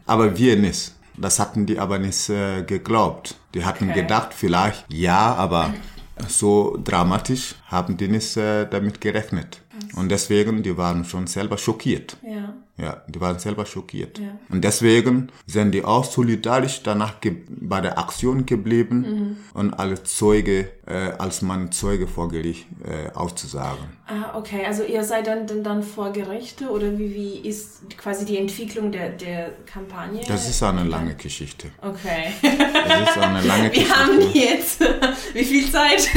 aber 0.07 0.37
wir 0.37 0.57
nicht. 0.57 0.93
Das 1.17 1.39
hatten 1.39 1.67
die 1.67 1.79
aber 1.79 1.99
nicht 1.99 2.29
äh, 2.31 2.63
geglaubt. 2.63 3.37
Die 3.55 3.65
hatten 3.65 3.91
Okay. 3.91 4.01
gedacht, 4.01 4.33
vielleicht 4.35 4.87
ja, 4.89 5.35
aber 5.35 5.75
so 6.29 6.79
dramatisch 6.83 7.55
haben 7.67 7.97
die 7.97 8.09
nicht 8.09 8.37
äh, 8.37 8.67
damit 8.67 9.01
gerechnet. 9.01 9.62
Und 9.97 10.09
deswegen, 10.11 10.63
die 10.63 10.77
waren 10.77 11.05
schon 11.05 11.27
selber 11.27 11.59
schockiert. 11.59 12.17
Ja. 12.23 12.55
Ja, 12.79 13.03
die 13.07 13.21
waren 13.21 13.39
selber 13.39 13.67
schockiert. 13.67 14.19
Ja. 14.19 14.39
Und 14.49 14.65
deswegen 14.65 15.29
sind 15.47 15.73
die 15.73 15.85
auch 15.85 16.05
solidarisch 16.05 16.83
danach 16.83 17.17
bei 17.49 17.81
der 17.83 17.99
Aktion 17.99 18.47
geblieben 18.47 18.99
Mhm. 19.01 19.37
und 19.55 19.75
als 19.75 20.17
Zeuge, 20.17 20.71
äh, 20.87 21.13
als 21.19 21.43
Mann 21.43 21.71
Zeuge 21.71 22.09
vor 22.09 22.29
Gericht 22.31 22.67
äh, 22.83 23.11
auszusagen. 23.15 23.85
Ah, 24.07 24.37
okay. 24.39 24.65
Also 24.67 24.85
ihr 24.85 25.05
seid 25.05 25.27
dann, 25.27 25.47
dann, 25.47 25.63
dann 25.63 25.83
vor 25.83 26.13
Gerichte 26.13 26.71
oder 26.71 26.99
wie, 26.99 27.15
wie 27.15 27.49
ist 27.49 27.83
quasi 27.99 28.25
die 28.25 28.39
Entwicklung 28.39 28.91
der, 28.91 29.11
der 29.11 29.53
Kampagne? 29.67 30.23
Das 30.27 30.49
ist 30.49 30.63
eine 30.63 30.85
lange 30.85 31.15
Geschichte. 31.15 31.69
Okay. 31.83 32.33
Das 32.43 33.11
ist 33.11 33.19
eine 33.19 33.43
lange 33.47 33.71
Wir 33.75 33.89
haben 33.91 34.17
Geschichte. 34.19 34.39
jetzt 34.39 34.81
wie 35.35 35.45
viel 35.45 35.71
Zeit? 35.71 36.09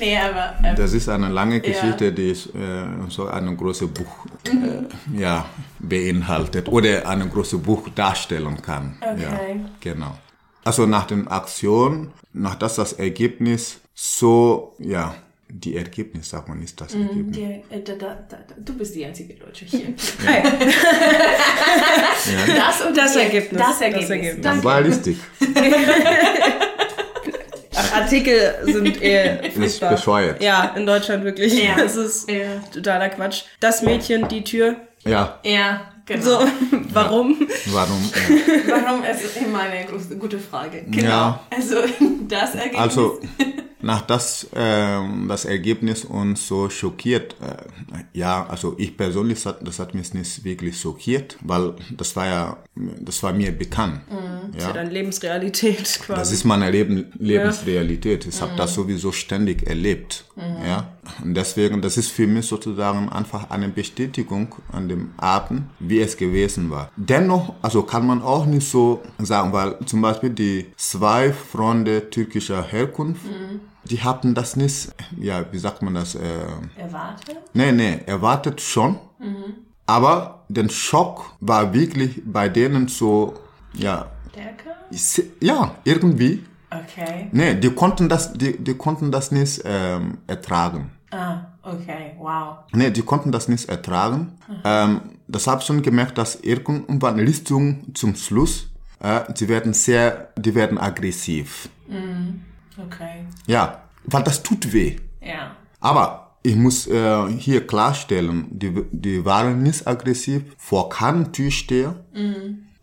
Nee, 0.00 0.16
aber 0.18 0.54
ähm, 0.64 0.74
Das 0.76 0.92
ist 0.92 1.08
eine 1.08 1.28
lange 1.28 1.60
Geschichte, 1.60 2.12
die 2.12 2.30
ist, 2.30 2.46
äh, 2.54 2.84
so 3.08 3.26
ein 3.28 3.56
großes 3.56 3.88
Buch 3.88 4.26
äh, 4.46 5.18
ja, 5.20 5.46
beinhaltet 5.78 6.68
oder 6.68 7.08
ein 7.08 7.28
großes 7.30 7.60
Buch 7.60 7.88
darstellen 7.94 8.60
kann. 8.62 8.96
Okay. 9.00 9.22
Ja, 9.22 9.40
genau. 9.80 10.18
Also 10.64 10.86
nach 10.86 11.06
den 11.06 11.28
Aktionen, 11.28 12.12
nach 12.32 12.54
das 12.56 12.76
das 12.76 12.92
Ergebnis 12.94 13.80
so, 13.94 14.74
ja, 14.78 15.14
die 15.50 15.76
Ergebnis, 15.76 16.28
sagt 16.28 16.46
man 16.48 16.58
nicht 16.58 16.78
das 16.78 16.94
Ergebnis. 16.94 17.36
die, 17.36 17.42
äh, 17.74 17.82
da, 17.82 17.94
da, 17.94 18.18
da, 18.28 18.36
du 18.58 18.76
bist 18.76 18.94
die 18.94 19.04
einzige 19.06 19.32
Deutsche 19.34 19.64
hier. 19.64 19.94
Ja. 20.24 20.42
Das, 22.56 22.82
und 22.86 22.96
Das 22.96 23.12
die- 23.14 23.20
Ergebnis. 23.20 23.60
Das 23.62 23.80
Ergebnis. 23.80 24.08
Das 24.08 24.10
Ergebnis. 24.10 24.42
Danke. 24.44 24.62
Ballistik 24.62 25.16
Ach, 25.40 26.66
Artikel 28.02 28.54
sind 28.64 29.00
eher 29.02 29.42
ist 29.44 29.54
furchtbar. 29.56 29.90
bescheuert. 29.90 30.42
Ja, 30.42 30.72
in 30.76 30.86
Deutschland 30.86 31.24
wirklich. 31.24 31.62
Ja. 31.62 31.76
Das 31.78 31.96
ist 31.96 32.30
Ja. 32.30 32.46
totaler 32.72 33.08
Quatsch. 33.10 33.42
Das 33.60 33.82
Mädchen, 33.82 34.28
die 34.28 34.44
Tür. 34.44 34.76
Ja, 35.04 35.38
Ja, 35.44 35.80
genau. 36.08 36.22
So, 36.24 36.38
warum? 36.92 37.36
warum? 37.66 38.02
Äh, 38.14 38.70
Warum? 38.70 39.04
Es 39.04 39.22
ist 39.22 39.36
immer 39.36 39.60
eine 39.60 39.86
gute 40.18 40.38
Frage. 40.38 40.84
Genau. 40.88 41.08
Ja. 41.08 41.40
Also 41.50 41.76
das 42.28 42.54
Ergebnis. 42.54 42.80
Also 42.80 43.20
nach 43.80 44.02
das 44.02 44.48
ähm, 44.56 45.26
das 45.28 45.44
Ergebnis 45.44 46.04
uns 46.04 46.48
so 46.48 46.68
schockiert, 46.68 47.36
äh, 47.40 48.02
ja, 48.12 48.44
also 48.48 48.74
ich 48.76 48.96
persönlich 48.96 49.38
das 49.38 49.46
hat, 49.46 49.66
das 49.66 49.78
hat 49.78 49.94
mich 49.94 50.12
nicht 50.14 50.42
wirklich 50.44 50.80
schockiert, 50.80 51.36
weil 51.42 51.74
das 51.96 52.16
war 52.16 52.26
ja 52.26 52.56
das 52.74 53.22
war 53.22 53.32
mir 53.32 53.52
bekannt. 53.52 54.00
Das 54.08 54.56
ist 54.56 54.62
Ja. 54.62 54.68
ja 54.68 54.72
dann 54.74 54.90
Lebensrealität 54.90 56.00
quasi. 56.04 56.18
Das 56.20 56.32
ist 56.32 56.44
meine 56.44 56.70
Leben, 56.70 57.12
Lebensrealität. 57.18 58.26
Ich 58.26 58.40
habe 58.40 58.52
das 58.56 58.74
sowieso 58.74 59.12
ständig 59.12 59.66
erlebt. 59.68 60.24
Ja? 60.36 60.92
Und 61.22 61.34
deswegen, 61.34 61.82
das 61.82 61.96
ist 61.96 62.10
für 62.10 62.26
mich 62.26 62.46
sozusagen 62.46 63.08
einfach 63.08 63.50
eine 63.50 63.68
Bestätigung 63.68 64.54
an 64.72 64.88
dem 64.88 65.12
Abend, 65.16 65.64
wie 65.78 66.00
es 66.00 66.16
gewesen 66.16 66.70
war. 66.70 66.90
Dennoch, 66.96 67.54
also 67.62 67.82
kann 67.82 68.06
man 68.06 68.22
auch 68.22 68.46
nicht 68.46 68.68
so 68.68 69.02
sagen, 69.18 69.52
weil 69.52 69.78
zum 69.86 70.02
Beispiel 70.02 70.30
die 70.30 70.66
zwei 70.76 71.32
Freunde 71.32 72.10
türkischer 72.10 72.62
Herkunft, 72.62 73.22
die 73.84 74.02
hatten 74.02 74.34
das 74.34 74.56
nicht, 74.56 74.90
ja, 75.18 75.44
wie 75.50 75.58
sagt 75.58 75.82
man 75.82 75.94
das? 75.94 76.14
Äh, 76.14 76.20
Erwartet? 76.76 77.36
nee, 77.54 77.72
nee, 77.72 78.00
erwartet 78.06 78.60
schon. 78.60 78.98
Aber 79.86 80.44
der 80.48 80.68
Schock 80.68 81.32
war 81.40 81.72
wirklich 81.72 82.22
bei 82.24 82.48
denen 82.48 82.88
so, 82.88 83.34
ja, 83.72 84.06
Stärker? 84.30 84.76
ja, 85.40 85.74
irgendwie. 85.84 86.44
Okay. 86.70 87.28
Nee, 87.32 87.54
die 87.54 87.70
konnten 87.70 88.08
das, 88.08 88.32
die, 88.34 88.58
die 88.58 88.74
konnten 88.74 89.10
das 89.10 89.30
nicht 89.30 89.62
ähm, 89.64 90.18
ertragen. 90.26 90.90
Ah, 91.10 91.40
okay. 91.62 92.14
Wow. 92.18 92.58
Nee, 92.72 92.90
die 92.90 93.02
konnten 93.02 93.32
das 93.32 93.48
nicht 93.48 93.68
ertragen. 93.68 94.38
Ähm, 94.64 95.00
das 95.26 95.46
habe 95.46 95.60
ich 95.60 95.66
schon 95.66 95.82
gemerkt, 95.82 96.18
dass 96.18 96.36
irgendwann 96.36 97.18
Richtung 97.18 97.94
zum 97.94 98.14
Schluss, 98.14 98.70
äh, 99.00 99.20
die 99.32 99.48
werden 99.48 99.72
sehr, 99.72 100.28
die 100.36 100.54
werden 100.54 100.78
aggressiv. 100.78 101.68
Okay. 102.76 103.24
Ja, 103.46 103.82
weil 104.04 104.22
das 104.22 104.42
tut 104.42 104.72
weh. 104.72 104.96
Ja. 105.20 105.56
Aber 105.80 106.36
ich 106.42 106.56
muss 106.56 106.86
äh, 106.86 107.26
hier 107.28 107.66
klarstellen, 107.66 108.46
die, 108.50 108.84
die 108.92 109.24
waren 109.24 109.62
nicht 109.62 109.86
aggressiv 109.86 110.42
vor 110.56 110.88
keinem 110.88 111.32
Türsteher. 111.32 112.04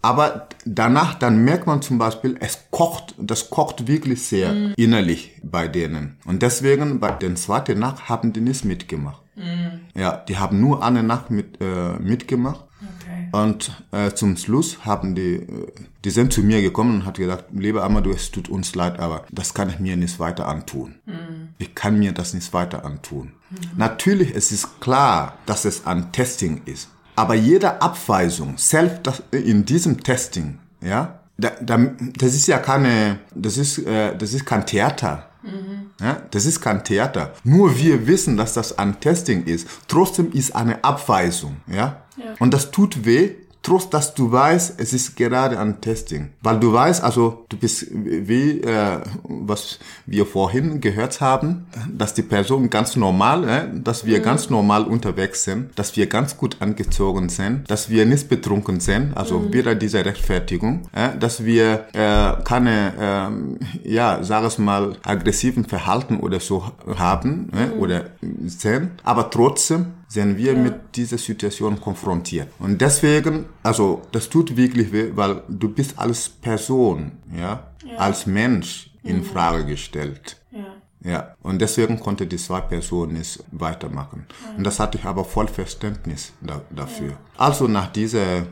Aber 0.05 0.47
danach, 0.65 1.15
dann 1.15 1.43
merkt 1.43 1.65
man 1.65 1.81
zum 1.81 1.97
Beispiel, 1.97 2.37
es 2.39 2.65
kocht, 2.69 3.15
das 3.17 3.49
kocht 3.49 3.87
wirklich 3.87 4.21
sehr 4.21 4.77
innerlich 4.77 5.41
bei 5.41 5.67
denen. 5.67 6.17
Und 6.25 6.43
deswegen, 6.43 6.99
bei 6.99 7.09
den 7.09 7.35
zweiten 7.35 7.79
Nacht 7.79 8.07
haben 8.07 8.31
die 8.31 8.41
nicht 8.41 8.65
mitgemacht. 8.65 9.23
Ja, 9.95 10.17
die 10.17 10.37
haben 10.37 10.61
nur 10.61 10.83
eine 10.83 11.01
Nacht 11.01 11.31
mit, 11.31 11.59
äh, 11.59 11.93
mitgemacht. 11.97 12.65
Okay. 12.99 13.29
Und 13.31 13.83
äh, 13.91 14.11
zum 14.11 14.37
Schluss 14.37 14.85
haben 14.85 15.15
die, 15.15 15.37
äh, 15.37 15.71
die 16.03 16.11
sind 16.11 16.31
zu 16.31 16.41
mir 16.43 16.61
gekommen 16.61 16.97
und 16.99 17.05
hat 17.07 17.17
gesagt, 17.17 17.45
lieber 17.53 17.83
Amadou, 17.83 18.11
es 18.11 18.29
tut 18.29 18.47
uns 18.47 18.75
leid, 18.75 18.99
aber 18.99 19.25
das 19.31 19.55
kann 19.55 19.69
ich 19.69 19.79
mir 19.79 19.97
nicht 19.97 20.19
weiter 20.19 20.47
antun. 20.47 20.95
Ich 21.57 21.73
kann 21.73 21.97
mir 21.97 22.11
das 22.11 22.35
nicht 22.35 22.53
weiter 22.53 22.85
antun. 22.85 23.31
Natürlich, 23.75 24.35
es 24.35 24.51
ist 24.51 24.79
klar, 24.81 25.39
dass 25.47 25.65
es 25.65 25.87
ein 25.87 26.11
Testing 26.11 26.61
ist. 26.65 26.89
Aber 27.15 27.35
jede 27.35 27.81
Abweisung, 27.81 28.57
selbst 28.57 29.23
in 29.31 29.65
diesem 29.65 30.03
Testing, 30.03 30.59
ja, 30.81 31.19
da, 31.37 31.51
da, 31.61 31.77
das 32.17 32.33
ist 32.33 32.47
ja 32.47 32.59
keine, 32.59 33.19
das 33.33 33.57
ist, 33.57 33.79
äh, 33.79 34.15
das 34.17 34.33
ist 34.33 34.45
kein 34.45 34.65
Theater. 34.65 35.29
Ja, 36.01 36.23
das 36.31 36.45
ist 36.45 36.59
kein 36.59 36.83
Theater. 36.83 37.33
Nur 37.43 37.77
wir 37.77 38.07
wissen, 38.07 38.35
dass 38.35 38.53
das 38.53 38.77
ein 38.77 38.99
Testing 38.99 39.45
ist. 39.45 39.67
Trotzdem 39.87 40.31
ist 40.31 40.55
eine 40.55 40.83
Abweisung. 40.83 41.57
Ja? 41.67 42.01
Und 42.39 42.53
das 42.53 42.71
tut 42.71 43.05
weh, 43.05 43.35
trotz 43.65 43.89
dass 43.89 44.13
du 44.13 44.31
weißt, 44.31 44.79
es 44.79 44.93
ist 44.93 45.15
gerade 45.15 45.59
ein 45.59 45.81
Testing. 45.81 46.29
Weil 46.41 46.59
du 46.59 46.71
weißt, 46.71 47.03
also 47.03 47.45
du 47.49 47.57
bist 47.57 47.87
wie, 47.91 48.61
äh, 48.61 48.99
was 49.23 49.79
wir 50.05 50.25
vorhin 50.25 50.81
gehört 50.81 51.19
haben, 51.19 51.65
dass 51.91 52.13
die 52.13 52.21
Person 52.21 52.69
ganz 52.69 52.95
normal, 52.95 53.49
äh, 53.49 53.67
dass 53.73 54.05
wir 54.05 54.19
ganz 54.19 54.49
normal 54.49 54.83
unterwegs 54.83 55.43
sind, 55.43 55.77
dass 55.79 55.97
wir 55.97 56.05
ganz 56.07 56.37
gut 56.37 56.57
angezogen 56.59 57.29
sind, 57.29 57.69
dass 57.69 57.89
wir 57.89 58.05
nicht 58.05 58.29
betrunken 58.29 58.79
sind, 58.79 59.17
also 59.17 59.51
wieder 59.51 59.73
diese 59.73 60.05
Rechtfertigung, 60.05 60.87
äh, 60.93 61.17
dass 61.17 61.43
wir 61.43 61.85
äh, 61.93 62.43
keine, 62.43 62.93
ähm, 62.99 63.59
ja, 63.83 64.23
sag 64.23 64.43
es 64.43 64.59
mal, 64.59 64.97
aggressiven 65.03 65.65
Verhalten 65.65 66.19
oder 66.19 66.39
so 66.39 66.71
haben 66.97 67.49
äh, 67.51 67.75
oder 67.79 68.11
sind, 68.45 68.91
aber 69.03 69.31
trotzdem 69.31 69.87
sind 70.15 70.37
wir 70.37 70.55
mit 70.55 70.95
dieser 70.95 71.17
Situation 71.17 71.79
konfrontiert. 71.79 72.47
Und 72.59 72.79
deswegen, 72.79 73.45
also 73.63 74.01
das 74.11 74.29
tut 74.29 74.55
wirklich 74.57 74.91
weh, 74.91 75.11
weil 75.13 75.43
du 75.47 75.67
bist 75.69 75.99
als 75.99 76.29
Person, 76.29 77.11
ja, 77.37 77.71
als 77.97 78.25
Mensch 78.25 78.89
in 79.03 79.23
Frage 79.23 79.65
gestellt. 79.65 80.37
Ja. 80.51 80.59
Ja, 81.11 81.35
und 81.43 81.61
deswegen 81.61 81.99
konnte 81.99 82.25
die 82.25 82.37
zwei 82.37 82.61
Personen 82.61 83.13
nicht 83.13 83.43
weitermachen. 83.51 84.25
Und 84.57 84.63
das 84.65 84.79
hatte 84.79 84.97
ich 84.97 85.05
aber 85.05 85.23
voll 85.23 85.47
Verständnis 85.47 86.33
da, 86.41 86.61
dafür. 86.71 87.13
Also 87.37 87.67
nach 87.67 87.91
dieser, 87.91 88.47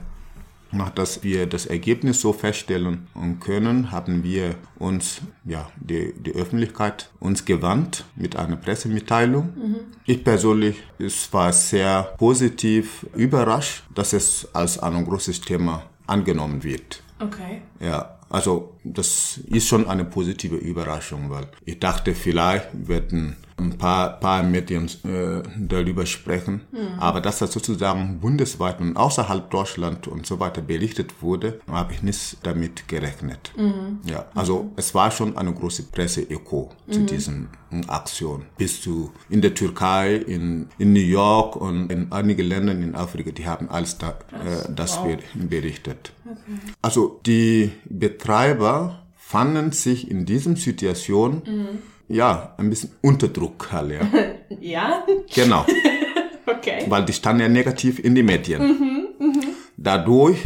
nach 0.74 0.90
dass 0.90 1.24
wir 1.24 1.46
das 1.46 1.66
Ergebnis 1.66 2.22
so 2.22 2.34
feststellen 2.34 3.08
können, 3.40 3.92
haben 3.92 4.24
wir 4.24 4.56
uns, 4.80 5.22
ja, 5.46 5.70
die, 5.76 6.14
die 6.14 6.34
Öffentlichkeit 6.34 7.10
uns 7.20 7.46
gewandt 7.46 8.06
mit 8.16 8.36
einer 8.36 8.56
Pressemitteilung. 8.56 9.54
Ich 10.06 10.24
persönlich, 10.24 10.82
es 11.00 11.32
war 11.34 11.54
sehr 11.54 12.04
positiv 12.18 13.06
überrascht, 13.16 13.84
dass 13.94 14.14
es 14.14 14.48
als 14.54 14.80
ein 14.80 15.06
großes 15.06 15.42
Thema 15.42 15.84
angenommen 16.08 16.64
wird. 16.64 17.02
Okay. 17.20 17.62
Ja, 17.80 18.20
also 18.30 18.78
das 18.84 19.40
ist 19.46 19.68
schon 19.68 19.88
eine 19.88 20.06
positive 20.06 20.56
Überraschung, 20.56 21.30
weil 21.30 21.48
ich 21.66 21.80
dachte, 21.80 22.16
vielleicht 22.16 22.88
werden 22.88 23.38
ein 23.58 23.78
paar, 23.78 24.20
paar 24.20 24.44
Medien 24.44 24.88
äh, 25.04 25.44
darüber 25.58 26.06
sprechen. 26.06 26.62
Aber 27.00 27.22
dass 27.22 27.40
das 27.40 27.54
sozusagen 27.54 28.20
bundesweit 28.20 28.80
und 28.80 28.98
außerhalb 28.98 29.50
Deutschland 29.50 30.08
und 30.08 30.26
so 30.26 30.40
weiter 30.40 30.62
berichtet 30.62 31.22
wurde, 31.22 31.60
habe 31.70 31.94
ich 31.94 32.04
nicht 32.04 32.38
damit 32.44 32.88
gerechnet. 32.88 33.54
Ja, 34.06 34.26
also 34.34 34.72
es 34.76 34.94
war 34.96 35.12
schon 35.12 35.38
eine 35.38 35.54
große 35.54 35.84
Presse-Eko 35.84 36.72
zu 36.90 37.02
diesen 37.02 37.50
Aktion. 37.88 38.46
Bis 38.58 38.82
zu 38.82 39.12
in 39.30 39.42
der 39.42 39.54
Türkei, 39.54 40.16
in, 40.16 40.68
in 40.78 40.94
New 40.94 41.00
York 41.00 41.56
und 41.56 41.92
in 41.92 42.12
einigen 42.12 42.48
Ländern 42.48 42.82
in 42.82 42.96
Afrika, 42.96 43.32
die 43.32 43.48
haben 43.48 43.70
alles 43.70 43.98
da, 43.98 44.10
äh, 44.32 44.72
das 44.74 44.98
wow. 44.98 45.18
berichtet. 45.36 46.14
Also 46.82 47.20
die 47.26 47.72
Betreiber 47.86 49.04
fanden 49.16 49.72
sich 49.72 50.10
in 50.10 50.26
diesem 50.26 50.56
Situation 50.56 51.42
ja 52.08 52.54
ein 52.58 52.70
bisschen 52.70 52.92
unter 53.02 53.28
Druck, 53.28 53.72
halt, 53.72 53.92
ja. 54.60 54.60
Ja? 54.60 55.04
genau, 55.34 55.66
Okay. 56.46 56.86
weil 56.88 57.06
die 57.06 57.14
standen 57.14 57.42
ja 57.42 57.50
negativ 57.50 58.00
in 58.00 58.16
die 58.16 58.24
Medien. 58.24 59.08
Dadurch 59.78 60.38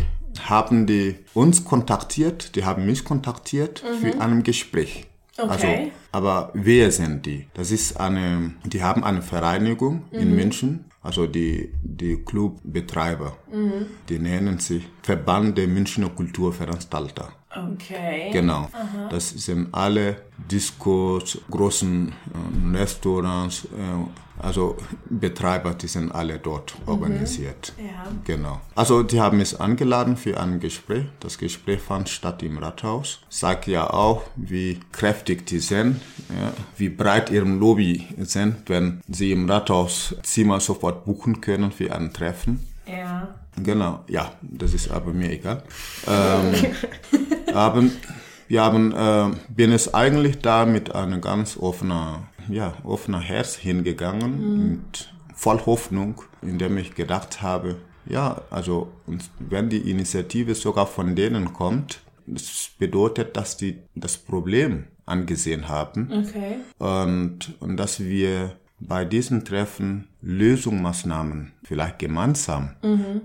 haben 0.45 0.85
die 0.85 1.15
uns 1.33 1.63
kontaktiert, 1.65 2.55
die 2.55 2.63
haben 2.65 2.85
mich 2.85 3.03
kontaktiert 3.03 3.83
für 4.01 4.19
ein 4.21 4.43
Gespräch. 4.43 5.07
Okay. 5.37 5.49
Also, 5.49 5.67
aber 6.11 6.49
wer 6.53 6.91
sind 6.91 7.25
die? 7.25 7.47
Das 7.53 7.71
ist 7.71 7.99
eine, 7.99 8.53
die 8.63 8.81
haben 8.81 9.03
eine 9.03 9.21
Vereinigung 9.21 10.05
in 10.11 10.35
München, 10.35 10.85
also 11.07 11.25
die, 11.25 11.71
die 11.81 12.17
Clubbetreiber. 12.17 13.37
Die 14.09 14.19
nennen 14.19 14.59
sich 14.59 14.83
Verband 15.01 15.57
der 15.57 15.67
Münchner 15.67 16.09
Kulturveranstalter. 16.09 17.29
Okay. 17.49 18.29
Genau. 18.31 18.67
Das 19.09 19.29
sind 19.29 19.73
alle 19.73 20.17
Discos, 20.51 21.39
großen 21.49 22.09
äh, 22.09 22.77
Restaurants, 22.77 23.65
äh, 23.65 24.26
also 24.39 24.77
Betreiber, 25.09 25.73
die 25.73 25.87
sind 25.87 26.11
alle 26.11 26.39
dort 26.39 26.75
organisiert. 26.85 27.73
Ja. 27.77 28.11
Genau. 28.23 28.61
Also 28.75 29.03
die 29.03 29.19
haben 29.19 29.37
mich 29.37 29.59
angeladen 29.59 30.17
für 30.17 30.39
ein 30.39 30.59
Gespräch. 30.59 31.05
Das 31.19 31.37
Gespräch 31.37 31.81
fand 31.81 32.09
statt 32.09 32.43
im 32.43 32.57
Rathaus. 32.57 33.19
Sagt 33.29 33.67
ja 33.67 33.89
auch, 33.89 34.23
wie 34.35 34.79
kräftig 34.91 35.45
die 35.47 35.59
sind, 35.59 36.01
ja, 36.29 36.53
wie 36.77 36.89
breit 36.89 37.31
ihrem 37.31 37.59
Lobby 37.59 38.07
sind, 38.19 38.57
wenn 38.67 39.01
sie 39.07 39.31
im 39.31 39.49
Rathaus 39.49 40.15
Zimmer 40.23 40.59
sofort 40.59 41.05
buchen 41.05 41.41
können 41.41 41.71
für 41.71 41.93
ein 41.93 42.13
Treffen. 42.13 42.67
Ja. 42.85 43.35
Genau, 43.63 44.03
ja, 44.07 44.31
das 44.41 44.73
ist 44.73 44.91
aber 44.91 45.13
mir 45.13 45.31
egal. 45.31 45.63
Ähm, 46.07 46.53
haben, 47.53 47.91
wir 48.47 48.61
haben, 48.61 48.91
äh, 48.93 49.35
bin 49.49 49.71
es 49.71 49.93
eigentlich 49.93 50.39
da 50.39 50.65
mit 50.65 50.93
einem 50.93 51.21
ganz 51.21 51.57
offener, 51.57 52.27
ja, 52.49 52.73
offener 52.83 53.19
Herz 53.19 53.55
hingegangen, 53.55 54.71
mit 54.71 55.13
voll 55.35 55.59
Hoffnung, 55.65 56.21
indem 56.41 56.77
ich 56.77 56.95
gedacht 56.95 57.41
habe, 57.41 57.75
ja, 58.05 58.41
also 58.49 58.91
und 59.05 59.29
wenn 59.39 59.69
die 59.69 59.89
Initiative 59.91 60.55
sogar 60.55 60.87
von 60.87 61.15
denen 61.15 61.53
kommt, 61.53 62.01
das 62.25 62.69
bedeutet, 62.77 63.37
dass 63.37 63.57
die 63.57 63.77
das 63.95 64.17
Problem 64.17 64.85
angesehen 65.05 65.67
haben 65.69 66.11
Okay. 66.11 66.57
und, 66.79 67.55
und 67.61 67.77
dass 67.77 67.99
wir 68.01 68.57
bei 68.79 69.05
diesen 69.05 69.43
Treffen 69.43 70.07
Lösungsmaßnahmen 70.21 71.53
vielleicht 71.63 71.99
gemeinsam 71.99 72.71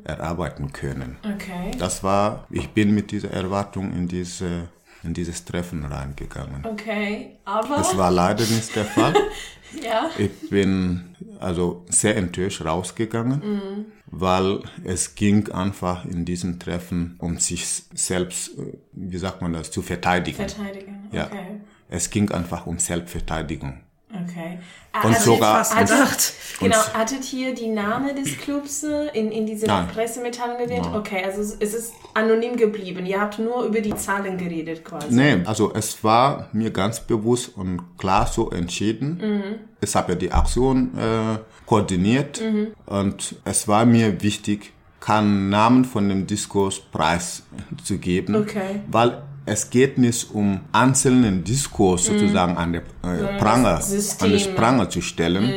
erarbeiten 0.04 0.72
können. 0.72 1.16
Okay. 1.22 1.72
Das 1.78 2.02
war, 2.02 2.46
ich 2.50 2.68
bin 2.70 2.94
mit 2.94 3.10
dieser 3.10 3.30
Erwartung 3.32 3.92
in 3.92 4.08
diese 4.08 4.68
in 5.04 5.14
dieses 5.14 5.44
Treffen 5.44 5.84
reingegangen. 5.84 6.64
Okay. 6.64 7.36
Aber. 7.44 7.76
Das 7.76 7.96
war 7.96 8.10
leider 8.10 8.44
nicht 8.44 8.74
der 8.74 8.84
Fall. 8.84 9.14
ja. 9.82 10.10
Ich 10.18 10.50
bin 10.50 11.16
also 11.40 11.84
sehr 11.88 12.16
enttäuscht 12.16 12.64
rausgegangen, 12.64 13.86
weil 14.06 14.60
es 14.84 15.14
ging 15.14 15.50
einfach 15.50 16.04
in 16.04 16.24
diesem 16.24 16.58
Treffen 16.58 17.16
um 17.18 17.38
sich 17.38 17.66
selbst, 17.94 18.58
äh, 18.58 18.78
wie 18.92 19.18
sagt 19.18 19.42
man 19.42 19.52
das, 19.52 19.70
zu 19.70 19.82
verteidigen. 19.82 20.48
Verteidigen. 20.48 21.08
Ja. 21.12 21.26
Okay. 21.26 21.60
Es 21.88 22.08
ging 22.10 22.30
einfach 22.30 22.66
um 22.66 22.78
Selbstverteidigung. 22.78 23.80
Okay. 24.14 24.58
Und 24.92 25.14
Also 25.14 25.34
sogar- 25.34 25.60
was- 25.60 25.74
hattet, 25.74 26.32
genau, 26.60 26.76
hattet 26.92 27.24
hier 27.24 27.54
die 27.54 27.68
Name 27.68 28.14
des 28.14 28.36
Clubs 28.36 28.82
äh, 28.84 29.06
in, 29.14 29.32
in 29.32 29.46
diese 29.46 29.66
Nein. 29.66 29.88
Pressemitteilung 29.88 30.58
erwähnt? 30.58 30.86
Okay, 30.94 31.24
also 31.24 31.40
es 31.40 31.72
ist 31.74 31.92
anonym 32.12 32.56
geblieben. 32.58 33.06
Ihr 33.06 33.18
habt 33.20 33.38
nur 33.38 33.64
über 33.64 33.80
die 33.80 33.94
Zahlen 33.96 34.36
geredet 34.36 34.84
quasi. 34.84 35.14
Nee, 35.14 35.38
also 35.46 35.72
es 35.74 36.04
war 36.04 36.48
mir 36.52 36.70
ganz 36.70 37.00
bewusst 37.00 37.56
und 37.56 37.80
klar 37.96 38.26
so 38.26 38.50
entschieden. 38.50 39.60
Ich 39.80 39.94
habe 39.96 40.12
ja 40.12 40.18
die 40.18 40.30
Aktion 40.30 40.90
äh, 40.98 41.38
koordiniert 41.64 42.42
und 42.84 43.36
es 43.46 43.66
war 43.66 43.86
mir 43.86 44.20
wichtig, 44.22 44.72
keinen 45.00 45.48
Namen 45.48 45.84
von 45.86 46.08
dem 46.08 46.26
Diskurs 46.26 46.78
preiszugeben, 46.78 48.36
Okay. 48.36 48.80
weil 48.90 49.22
es 49.44 49.70
geht 49.70 49.98
nicht 49.98 50.30
um 50.32 50.60
einzelnen 50.72 51.44
Diskurs 51.44 52.06
sozusagen 52.06 52.56
an 52.56 52.72
der 52.72 52.82
äh, 53.02 53.38
Pranger, 53.38 53.80
an 54.20 54.32
das 54.32 54.54
Pranger 54.54 54.88
zu 54.88 55.00
stellen, 55.00 55.52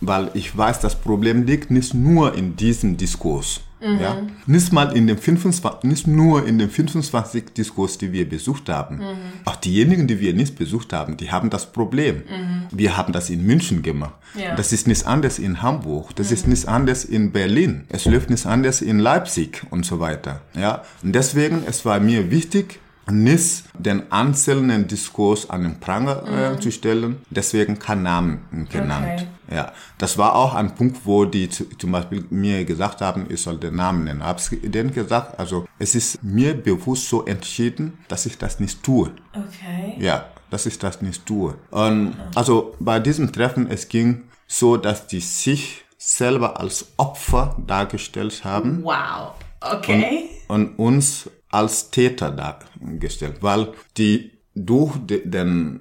weil 0.00 0.30
ich 0.34 0.56
weiß, 0.56 0.80
das 0.80 0.94
Problem 0.94 1.44
liegt 1.44 1.70
nicht 1.70 1.94
nur 1.94 2.34
in 2.34 2.56
diesem 2.56 2.96
Diskurs. 2.96 3.60
Ja? 3.80 4.22
Nicht 4.46 4.72
mal 4.72 4.96
in 4.96 5.06
dem 5.06 5.18
25, 5.18 5.84
nicht 5.84 6.06
nur 6.06 6.46
in 6.46 6.58
den 6.58 6.70
25 6.70 7.52
Diskurs, 7.54 7.98
die 7.98 8.12
wir 8.12 8.28
besucht 8.28 8.68
haben. 8.68 9.00
Auch 9.44 9.56
diejenigen, 9.56 10.06
die 10.06 10.20
wir 10.20 10.32
nicht 10.32 10.56
besucht 10.56 10.92
haben, 10.92 11.16
die 11.16 11.30
haben 11.30 11.50
das 11.50 11.70
Problem. 11.70 12.22
Wir 12.70 12.96
haben 12.96 13.12
das 13.12 13.30
in 13.30 13.44
München 13.44 13.82
gemacht. 13.82 14.14
Ja. 14.34 14.56
Das 14.56 14.72
ist 14.72 14.88
nicht 14.88 15.06
anders 15.06 15.38
in 15.38 15.60
Hamburg. 15.60 16.16
Das 16.16 16.32
ist 16.32 16.48
nicht 16.48 16.66
anders 16.66 17.04
in 17.04 17.32
Berlin. 17.32 17.84
Es 17.88 18.06
läuft 18.06 18.30
nicht 18.30 18.46
anders 18.46 18.80
in 18.80 18.98
Leipzig 18.98 19.62
und 19.70 19.84
so 19.84 20.00
weiter. 20.00 20.40
Ja? 20.54 20.82
Und 21.02 21.14
deswegen, 21.14 21.62
es 21.66 21.84
war 21.84 22.00
mir 22.00 22.30
wichtig, 22.30 22.80
nicht 23.10 23.64
den 23.78 24.10
einzelnen 24.10 24.86
Diskurs 24.88 25.50
an 25.50 25.62
den 25.62 25.80
Pranger 25.80 26.52
äh, 26.54 26.60
zu 26.60 26.70
stellen, 26.70 27.16
deswegen 27.30 27.78
kein 27.78 28.02
Namen 28.02 28.66
genannt. 28.70 29.26
Ja, 29.52 29.72
das 29.98 30.16
war 30.16 30.34
auch 30.34 30.54
ein 30.54 30.74
Punkt, 30.74 30.98
wo 31.04 31.26
die 31.26 31.50
zu, 31.50 31.64
zum 31.76 31.92
Beispiel 31.92 32.24
mir 32.30 32.64
gesagt 32.64 33.02
haben, 33.02 33.26
ich 33.28 33.42
soll 33.42 33.58
den 33.58 33.76
Namen 33.76 34.04
nennen. 34.04 34.22
Habe 34.24 34.40
ich 34.40 34.70
denen 34.70 34.92
gesagt, 34.92 35.38
also 35.38 35.66
es 35.78 35.94
ist 35.94 36.22
mir 36.24 36.54
bewusst 36.54 37.08
so 37.10 37.24
entschieden, 37.26 37.98
dass 38.08 38.24
ich 38.24 38.38
das 38.38 38.58
nicht 38.58 38.82
tue. 38.82 39.10
Okay. 39.34 39.96
Ja, 39.98 40.26
dass 40.50 40.64
ich 40.64 40.78
das 40.78 41.02
nicht 41.02 41.26
tue. 41.26 41.54
Und 41.70 42.14
also 42.34 42.74
bei 42.80 43.00
diesem 43.00 43.32
Treffen, 43.32 43.70
es 43.70 43.88
ging 43.88 44.24
so, 44.46 44.76
dass 44.78 45.06
die 45.06 45.20
sich 45.20 45.84
selber 45.98 46.58
als 46.60 46.86
Opfer 46.96 47.56
dargestellt 47.66 48.44
haben 48.44 48.82
Wow. 48.82 49.32
Okay. 49.60 50.28
und 50.48 50.78
uns 50.78 51.28
als 51.54 51.90
Täter 51.90 52.30
dargestellt, 52.30 53.36
weil 53.40 53.68
die 53.96 54.32
durch 54.54 54.96
de- 54.98 55.26
den, 55.28 55.80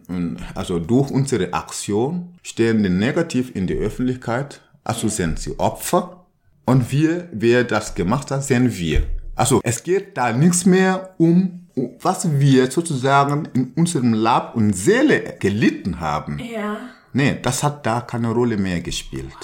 also 0.56 0.80
durch 0.80 1.12
unsere 1.12 1.54
Aktion 1.54 2.34
stehen 2.44 2.82
die 2.84 2.90
negativ 2.90 3.56
in 3.56 3.68
der 3.68 3.78
Öffentlichkeit, 3.78 4.62
also 4.84 5.08
sind 5.10 5.40
sie 5.40 5.58
Opfer 5.60 6.26
und 6.66 6.92
wir, 6.92 7.28
wer 7.32 7.64
das 7.64 7.94
gemacht 7.96 8.32
hat, 8.32 8.44
sind 8.44 8.78
wir. 8.78 9.04
Also 9.36 9.62
es 9.64 9.84
geht 9.84 10.18
da 10.18 10.32
nichts 10.32 10.66
mehr 10.66 11.14
um, 11.18 11.68
was 12.02 12.40
wir 12.40 12.70
sozusagen 12.72 13.48
in 13.54 13.74
unserem 13.76 14.14
Leib 14.14 14.56
und 14.56 14.74
Seele 14.74 15.36
gelitten 15.40 16.00
haben. 16.00 16.40
ja. 16.40 16.78
Nee, 17.16 17.38
das 17.44 17.62
hat 17.62 17.86
da 17.86 18.02
keine 18.02 18.30
Rolle 18.32 18.58
mehr 18.58 18.82
gespielt. 18.82 19.38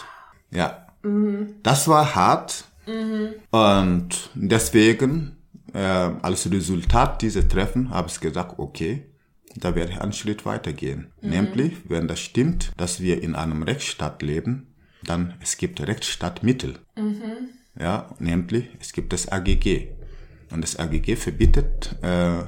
Ja. 0.50 0.88
Das 1.62 1.88
war 1.88 2.16
hart. 2.16 2.64
Und 3.52 4.10
deswegen, 4.34 5.36
äh, 5.74 5.80
als 5.80 6.50
Resultat 6.52 7.22
dieser 7.22 7.48
Treffen, 7.48 7.90
habe 7.90 8.10
ich 8.10 8.20
gesagt, 8.20 8.60
okay, 8.60 9.06
da 9.56 9.76
werde 9.76 9.94
ich 9.94 10.02
einen 10.02 10.14
Schritt 10.14 10.46
weitergehen. 10.46 11.12
Nämlich, 11.22 11.74
wenn 11.90 12.08
das 12.08 12.20
stimmt, 12.20 12.72
dass 12.78 13.02
wir 13.02 13.22
in 13.24 13.36
einem 13.36 13.64
Rechtsstaat 13.64 14.22
leben, 14.22 14.68
dann 15.04 15.34
es 15.42 15.58
gibt 15.58 15.82
Rechtsstaatmittel. 15.82 16.80
Ja, 17.80 18.10
nämlich, 18.20 18.70
es 18.80 18.94
gibt 18.94 19.14
das 19.14 19.32
AGG. 19.32 19.90
Und 20.52 20.62
das 20.62 20.78
AGG 20.78 21.16
verbietet, 21.16 21.96
äh, 22.02 22.44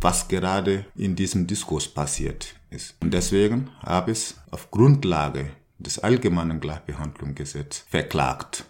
was 0.00 0.28
gerade 0.28 0.86
in 0.96 1.14
diesem 1.14 1.46
Diskurs 1.46 1.88
passiert 1.88 2.54
ist. 2.70 2.96
Und 3.00 3.12
deswegen 3.12 3.70
habe 3.80 4.12
ich 4.12 4.18
es 4.18 4.34
auf 4.50 4.70
Grundlage 4.70 5.50
des 5.78 5.98
allgemeinen 5.98 6.60
Gleichbehandlungsgesetzes 6.60 7.84
verklagt. 7.88 8.64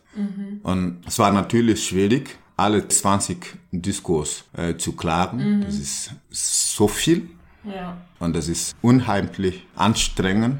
Und 0.62 1.02
es 1.06 1.18
war 1.18 1.32
natürlich 1.32 1.86
schwierig, 1.86 2.38
alle 2.56 2.86
20 2.86 3.56
Diskurs 3.72 4.44
äh, 4.52 4.76
zu 4.76 4.92
klagen. 4.92 5.62
Das 5.64 5.74
ist 5.76 6.10
so 6.30 6.88
viel 6.88 7.28
Ja. 7.64 7.96
und 8.18 8.34
das 8.36 8.48
ist 8.48 8.74
unheimlich 8.82 9.66
anstrengend. 9.76 10.58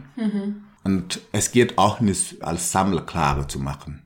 Und 0.83 1.21
es 1.33 1.51
geht 1.51 1.79
auch 1.79 2.01
nicht 2.01 2.43
als 2.43 2.71
Sammlerklage 2.73 3.47
zu 3.47 3.59
machen, 3.59 4.03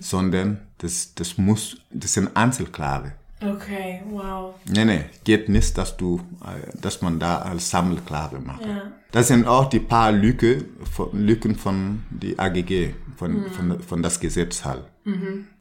sondern 0.00 0.60
das, 0.78 1.14
das 1.14 1.36
muss, 1.38 1.76
das 1.90 2.14
sind 2.14 2.34
Einzelklage. 2.36 3.12
Okay, 3.42 4.00
wow. 4.10 4.54
Nee, 4.66 4.84
nee, 4.86 5.04
geht 5.24 5.48
nicht, 5.50 5.76
dass 5.76 5.96
du, 5.98 6.20
äh, 6.42 6.78
dass 6.80 7.02
man 7.02 7.18
da 7.18 7.38
als 7.42 7.68
Sammelklage 7.68 8.38
macht. 8.38 8.64
Ja. 8.64 8.92
Das 9.12 9.28
sind 9.28 9.46
auch 9.46 9.68
die 9.68 9.80
paar 9.80 10.12
Lücke, 10.12 10.64
Lücken 11.12 11.54
von 11.56 12.04
die 12.08 12.38
AGG, 12.38 12.94
von, 13.16 13.50
von, 13.50 13.80
von 13.80 14.02
das 14.02 14.18
Gesetz 14.18 14.64
halt. 14.64 14.84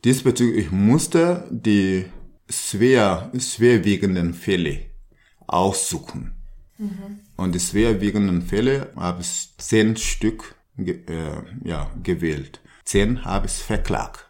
Diesbezüglich 0.06 0.72
musste 0.72 1.48
die 1.52 2.06
schwer, 2.50 3.32
schwerwiegenden 3.38 4.34
Fälle 4.34 4.80
aussuchen. 5.48 6.34
Und 7.38 7.54
die 7.56 7.60
schwerwiegenden 7.60 8.42
Fälle 8.42 8.92
habe 8.96 9.22
ich 9.22 9.54
zehn 9.58 9.96
Stück 9.98 10.56
ge, 10.78 11.00
äh, 11.08 11.68
ja, 11.68 11.90
gewählt. 12.04 12.62
Zehn 12.86 13.24
habe 13.26 13.48
ich 13.48 13.54
verklagt. 13.54 14.30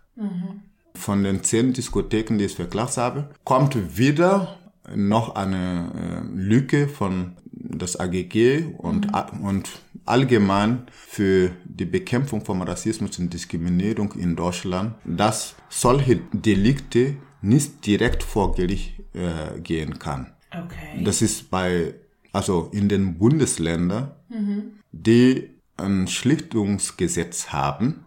Von 0.95 1.23
den 1.23 1.43
zehn 1.43 1.73
Diskotheken, 1.73 2.37
die 2.37 2.45
ich 2.45 2.55
verklagt 2.55 2.97
habe, 2.97 3.29
kommt 3.43 3.97
wieder 3.97 4.59
noch 4.95 5.35
eine 5.35 6.23
äh, 6.25 6.37
Lücke 6.37 6.87
von 6.87 7.37
das 7.51 7.99
AGG 7.99 8.65
und, 8.77 9.13
a- 9.15 9.31
und 9.41 9.69
allgemein 10.05 10.87
für 10.91 11.51
die 11.65 11.85
Bekämpfung 11.85 12.43
von 12.43 12.61
Rassismus 12.61 13.19
und 13.19 13.33
Diskriminierung 13.33 14.13
in 14.13 14.35
Deutschland, 14.35 14.95
dass 15.05 15.55
solche 15.69 16.17
Delikte 16.31 17.15
nicht 17.41 17.85
direkt 17.85 18.23
vor 18.23 18.55
Gericht 18.55 18.99
äh, 19.13 19.59
gehen 19.59 19.99
kann. 19.99 20.33
Okay. 20.51 21.03
Das 21.03 21.21
ist 21.21 21.49
bei, 21.49 21.93
also 22.31 22.69
in 22.71 22.89
den 22.89 23.17
Bundesländern, 23.17 24.11
die 24.91 25.49
ein 25.77 26.07
Schlichtungsgesetz 26.07 27.47
haben. 27.49 28.05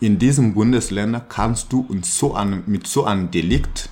In 0.00 0.18
diesen 0.18 0.54
Bundesländern 0.54 1.22
kannst 1.28 1.72
du 1.72 1.86
und 1.88 2.04
so 2.06 2.34
an, 2.34 2.64
mit 2.66 2.86
so 2.86 3.04
einem 3.04 3.30
Delikt 3.30 3.90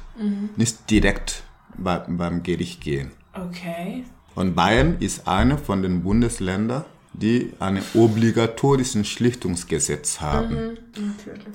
nicht 0.57 0.91
direkt 0.91 1.45
bei, 1.79 1.99
beim 1.99 2.43
Gericht 2.43 2.81
gehen. 2.81 3.13
Okay. 3.33 4.05
Und 4.35 4.55
Bayern 4.55 4.97
ist 5.01 5.29
eine 5.29 5.59
von 5.59 5.83
den 5.83 6.03
Bundesländern, 6.03 6.85
die 7.13 7.53
einen 7.59 7.83
obligatorischen 7.95 9.05
Schlichtungsgesetz 9.05 10.21
haben. 10.21 10.79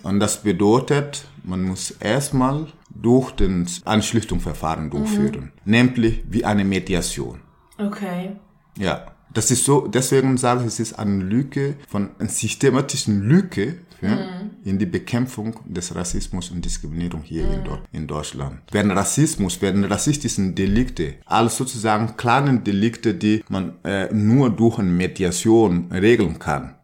Und 0.04 0.20
das 0.20 0.44
bedeutet, 0.44 1.26
man 1.44 1.63
muss 1.63 1.91
erstmal 1.91 2.68
durch 2.89 3.32
den 3.32 3.68
Anschlichtungsverfahren 3.86 4.89
durchführen, 4.89 5.52
nämlich 5.63 6.24
wie 6.30 6.46
eine 6.46 6.65
Mediation. 6.65 7.41
Okay. 7.78 8.36
Ja, 8.78 9.14
das 9.36 9.52
ist 9.52 9.63
so, 9.65 9.86
deswegen 9.88 10.38
sage 10.38 10.62
ich, 10.62 10.67
es 10.67 10.80
ist 10.80 10.93
eine 10.93 11.24
Lücke 11.24 11.76
von 11.88 12.10
einer 12.17 12.30
systematischen 12.30 13.21
Lücke 13.21 13.76
ja, 14.02 14.17
in 14.65 14.78
die 14.78 14.86
Bekämpfung 14.86 15.60
des 15.65 15.95
Rassismus 15.95 16.50
und 16.52 16.63
Diskriminierung 16.65 17.21
hier 17.24 17.43
in, 17.43 17.63
Deu- 17.63 17.80
in 17.91 18.08
Deutschland. 18.08 18.60
Wenn 18.71 18.91
Rassismus, 18.91 19.62
wenn 19.62 19.84
rassistischen 19.86 20.54
Delikte, 20.54 21.15
alles 21.26 21.56
sozusagen 21.58 22.15
kleine 22.17 22.60
Delikte, 22.60 23.13
die 23.13 23.43
man 23.50 23.74
äh, 23.84 24.13
nur 24.13 24.50
durch 24.50 24.80
eine 24.80 24.89
Mediation 24.91 25.91
regeln 25.91 26.38
kann, 26.39 26.76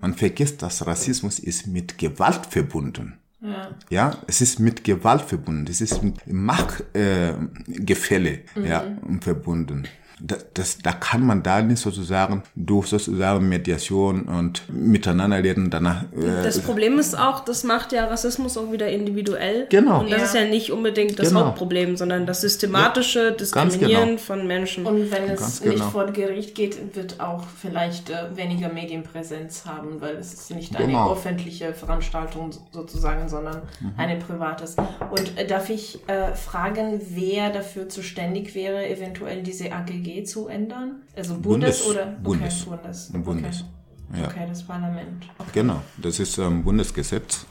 man 0.00 0.14
vergisst, 0.14 0.62
dass 0.62 0.86
Rassismus 0.86 1.38
ist 1.40 1.66
mit 1.66 1.98
Gewalt 1.98 2.46
verbunden. 2.48 3.14
Ja. 3.42 3.68
Ja, 3.90 4.16
es 4.28 4.40
ist 4.40 4.60
mit 4.60 4.84
Gewalt 4.84 5.22
verbunden, 5.22 5.66
es 5.68 5.80
ist 5.80 6.02
mit 6.02 6.14
Machtgefälle 6.32 8.30
äh, 8.56 8.68
ja, 8.68 8.84
verbunden. 9.20 9.82
Das, 10.20 10.44
das, 10.54 10.78
da 10.78 10.92
kann 10.92 11.24
man 11.26 11.42
da 11.42 11.62
nicht 11.62 11.80
sozusagen 11.80 12.42
durch 12.54 12.86
sozusagen 12.88 13.48
Mediation 13.48 14.22
und 14.22 14.62
miteinander 14.72 15.42
reden 15.42 15.70
danach. 15.70 16.02
Äh, 16.12 16.42
Das 16.44 16.60
Problem 16.60 16.98
ist 16.98 17.18
auch, 17.18 17.40
das 17.44 17.64
macht 17.64 17.92
ja 17.92 18.06
Rassismus 18.06 18.56
auch 18.56 18.70
wieder 18.72 18.88
individuell. 18.88 19.66
Genau. 19.70 20.00
Und 20.00 20.10
das 20.12 20.20
Ja. 20.20 20.24
ist 20.26 20.34
ja 20.34 20.44
nicht 20.44 20.70
unbedingt 20.70 21.18
das 21.18 21.28
Genau. 21.28 21.46
Hauptproblem, 21.46 21.96
sondern 21.96 22.26
das 22.26 22.40
systematische 22.40 23.34
ganz 23.52 23.72
Diskriminieren 23.74 24.06
genau. 24.10 24.18
von 24.18 24.46
Menschen. 24.46 24.86
Und 24.86 25.10
wenn 25.10 25.24
es 25.24 25.40
Ganz 25.40 25.60
nicht 25.64 25.74
genau. 25.74 25.90
vor 25.90 26.06
Gericht 26.06 26.54
geht, 26.54 26.94
wird 26.96 27.20
auch 27.20 27.44
vielleicht 27.60 28.10
äh, 28.10 28.36
weniger 28.36 28.68
Medienpräsenz 28.68 29.64
haben, 29.66 30.00
weil 30.00 30.16
es 30.16 30.32
ist 30.34 30.50
nicht 30.54 30.76
eine 30.76 30.86
Genau. 30.86 31.12
öffentliche 31.12 31.72
Veranstaltung 31.74 32.52
so- 32.52 32.60
sozusagen, 32.72 33.28
sondern 33.28 33.62
Mhm. 33.80 33.92
eine 33.96 34.16
privates. 34.16 34.76
Und 35.10 35.38
äh, 35.38 35.46
darf 35.46 35.70
ich 35.70 35.98
äh, 36.08 36.34
fragen, 36.34 37.00
wer 37.10 37.50
dafür 37.50 37.88
zuständig 37.88 38.54
wäre, 38.54 38.88
eventuell 38.88 39.42
diese 39.42 39.72
AGG 40.02 40.24
zu 40.24 40.48
ändern? 40.48 41.02
Also 41.16 41.38
Bundes, 41.38 41.82
Bundes- 41.84 41.86
oder? 41.90 42.06
Bundes. 42.22 42.66
Okay, 42.66 42.76
Bundes. 42.76 43.12
Bundes. 43.12 43.60
Okay. 43.60 44.20
Ja. 44.20 44.26
okay, 44.28 44.46
das 44.46 44.62
Parlament. 44.62 45.24
Okay. 45.38 45.50
Genau, 45.54 45.80
das 45.96 46.18
ist 46.20 46.38
ein 46.38 46.62
Bundesgesetz. 46.64 47.46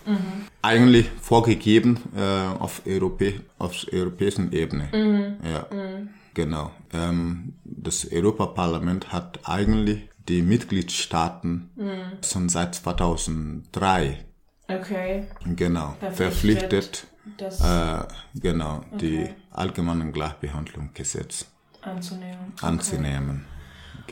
Eigentlich 0.61 1.09
vorgegeben 1.19 1.97
äh, 2.15 2.21
auf, 2.59 2.83
Europä 2.85 3.39
auf 3.57 3.73
europäischen 3.91 4.51
Ebene. 4.51 5.39
Ja, 5.43 5.65
genau. 6.35 6.71
Ähm, 6.93 7.53
das 7.63 8.07
Europaparlament 8.11 9.11
hat 9.11 9.39
eigentlich 9.43 10.07
die 10.29 10.43
Mitgliedstaaten 10.43 11.71
schon 12.23 12.47
seit 12.49 12.75
2003 12.75 14.19
Okay. 14.67 15.25
genau 15.55 15.95
Verpflichtet, 15.99 16.17
verpflichtet, 16.17 17.07
Das 17.37 17.59
äh, 17.61 18.03
genau 18.39 18.83
die 18.99 19.19
Okay. 19.23 19.35
allgemeinen 19.49 20.11
Gleichbehandlungsgesetz 20.13 21.47
anzunehmen. 21.81 22.53
anzunehmen. 22.61 23.45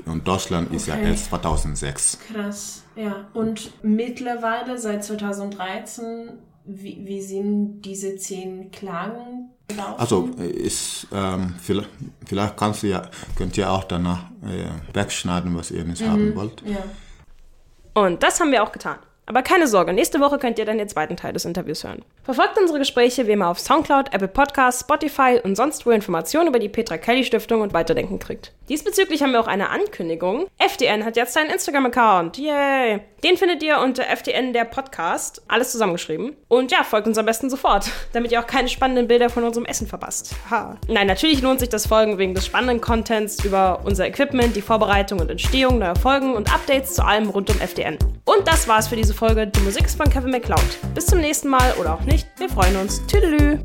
Und 0.05 0.27
Deutschland 0.27 0.71
ist 0.73 0.87
ja 0.87 0.93
Okay. 0.95 1.09
erst 1.09 1.25
2006. 1.25 2.19
Krass, 2.31 2.83
ja. 2.95 3.27
Und 3.33 3.71
mittlerweile, 3.83 4.77
seit 4.77 5.03
2013, 5.03 6.29
wie, 6.65 7.01
wie 7.05 7.21
sind 7.21 7.81
diese 7.81 8.15
zehn 8.15 8.71
Klagen 8.71 9.49
gelaufen? 9.67 9.95
Also 9.99 10.25
ist 10.37 11.07
ähm, 11.11 11.55
vielleicht, 11.59 11.89
vielleicht 12.25 12.55
kannst 12.57 12.83
du 12.83 12.87
ja 12.87 13.01
könnt 13.35 13.57
ihr 13.57 13.69
auch 13.71 13.83
danach 13.83 14.25
äh, 14.43 14.69
wegschneiden, 14.93 15.55
was 15.57 15.71
ihr 15.71 15.83
nicht 15.83 16.03
haben 16.07 16.35
wollt. 16.35 16.61
Ja. 16.65 16.83
Und 17.95 18.21
das 18.23 18.39
haben 18.39 18.51
wir 18.51 18.63
auch 18.63 18.71
getan. 18.71 18.99
Aber 19.29 19.43
keine 19.43 19.67
Sorge, 19.67 19.93
nächste 19.93 20.19
Woche 20.21 20.39
könnt 20.39 20.57
ihr 20.57 20.65
dann 20.65 20.79
den 20.79 20.89
zweiten 20.89 21.15
Teil 21.15 21.33
des 21.33 21.45
Interviews 21.45 21.83
hören. 21.83 22.03
Verfolgt 22.23 22.57
unsere 22.59 22.79
Gespräche 22.79 23.27
wie 23.27 23.33
immer 23.33 23.49
auf 23.49 23.59
Soundcloud, 23.59 24.11
Apple 24.11 24.27
Podcasts, 24.27 24.81
Spotify 24.81 25.39
und 25.43 25.55
sonst 25.55 25.85
wo 25.85 25.91
Informationen 25.91 26.47
über 26.47 26.57
die 26.57 26.67
Petra 26.67 26.97
Kelly 26.97 27.23
Stiftung 27.23 27.61
und 27.61 27.71
Weiterdenken 27.71 28.17
kriegt. 28.17 28.53
Diesbezüglich 28.69 29.23
haben 29.23 29.31
wir 29.31 29.39
auch 29.39 29.47
eine 29.47 29.71
Ankündigung. 29.71 30.45
FDN 30.59 31.03
hat 31.03 31.17
jetzt 31.17 31.35
einen 31.35 31.49
Instagram-Account. 31.49 32.37
Yay! 32.37 33.01
Den 33.23 33.35
findet 33.35 33.63
ihr 33.63 33.79
unter 33.79 34.07
FDN 34.07 34.53
der 34.53 34.63
Podcast. 34.63 35.41
Alles 35.47 35.71
zusammengeschrieben. 35.71 36.35
Und 36.47 36.71
ja, 36.71 36.83
folgt 36.83 37.07
uns 37.07 37.17
am 37.17 37.25
besten 37.25 37.49
sofort, 37.49 37.89
damit 38.13 38.31
ihr 38.31 38.39
auch 38.39 38.45
keine 38.45 38.69
spannenden 38.69 39.07
Bilder 39.07 39.31
von 39.31 39.43
unserem 39.43 39.65
Essen 39.65 39.87
verpasst. 39.87 40.35
Ha. 40.51 40.77
Nein, 40.87 41.07
natürlich 41.07 41.41
lohnt 41.41 41.59
sich 41.59 41.69
das 41.69 41.87
Folgen 41.87 42.19
wegen 42.19 42.35
des 42.35 42.45
spannenden 42.45 42.79
Contents 42.79 43.43
über 43.43 43.81
unser 43.85 44.05
Equipment, 44.05 44.55
die 44.55 44.61
Vorbereitung 44.61 45.19
und 45.19 45.31
Entstehung 45.31 45.79
neuer 45.79 45.95
Folgen 45.95 46.35
und 46.35 46.53
Updates 46.53 46.93
zu 46.93 47.03
allem 47.03 47.29
rund 47.29 47.49
um 47.49 47.59
FDN. 47.59 47.97
Und 48.25 48.47
das 48.47 48.67
war's 48.67 48.87
für 48.87 48.95
diese 48.95 49.15
Folge. 49.15 49.47
Die 49.47 49.61
Musik 49.61 49.85
ist 49.85 49.97
von 49.97 50.11
Kevin 50.11 50.29
MacLeod. 50.29 50.77
Bis 50.93 51.07
zum 51.07 51.21
nächsten 51.21 51.47
Mal 51.47 51.73
oder 51.79 51.95
auch 51.95 52.01
nicht. 52.01 52.27
Wir 52.37 52.49
freuen 52.49 52.75
uns. 52.77 53.01
Tüdelü! 53.07 53.57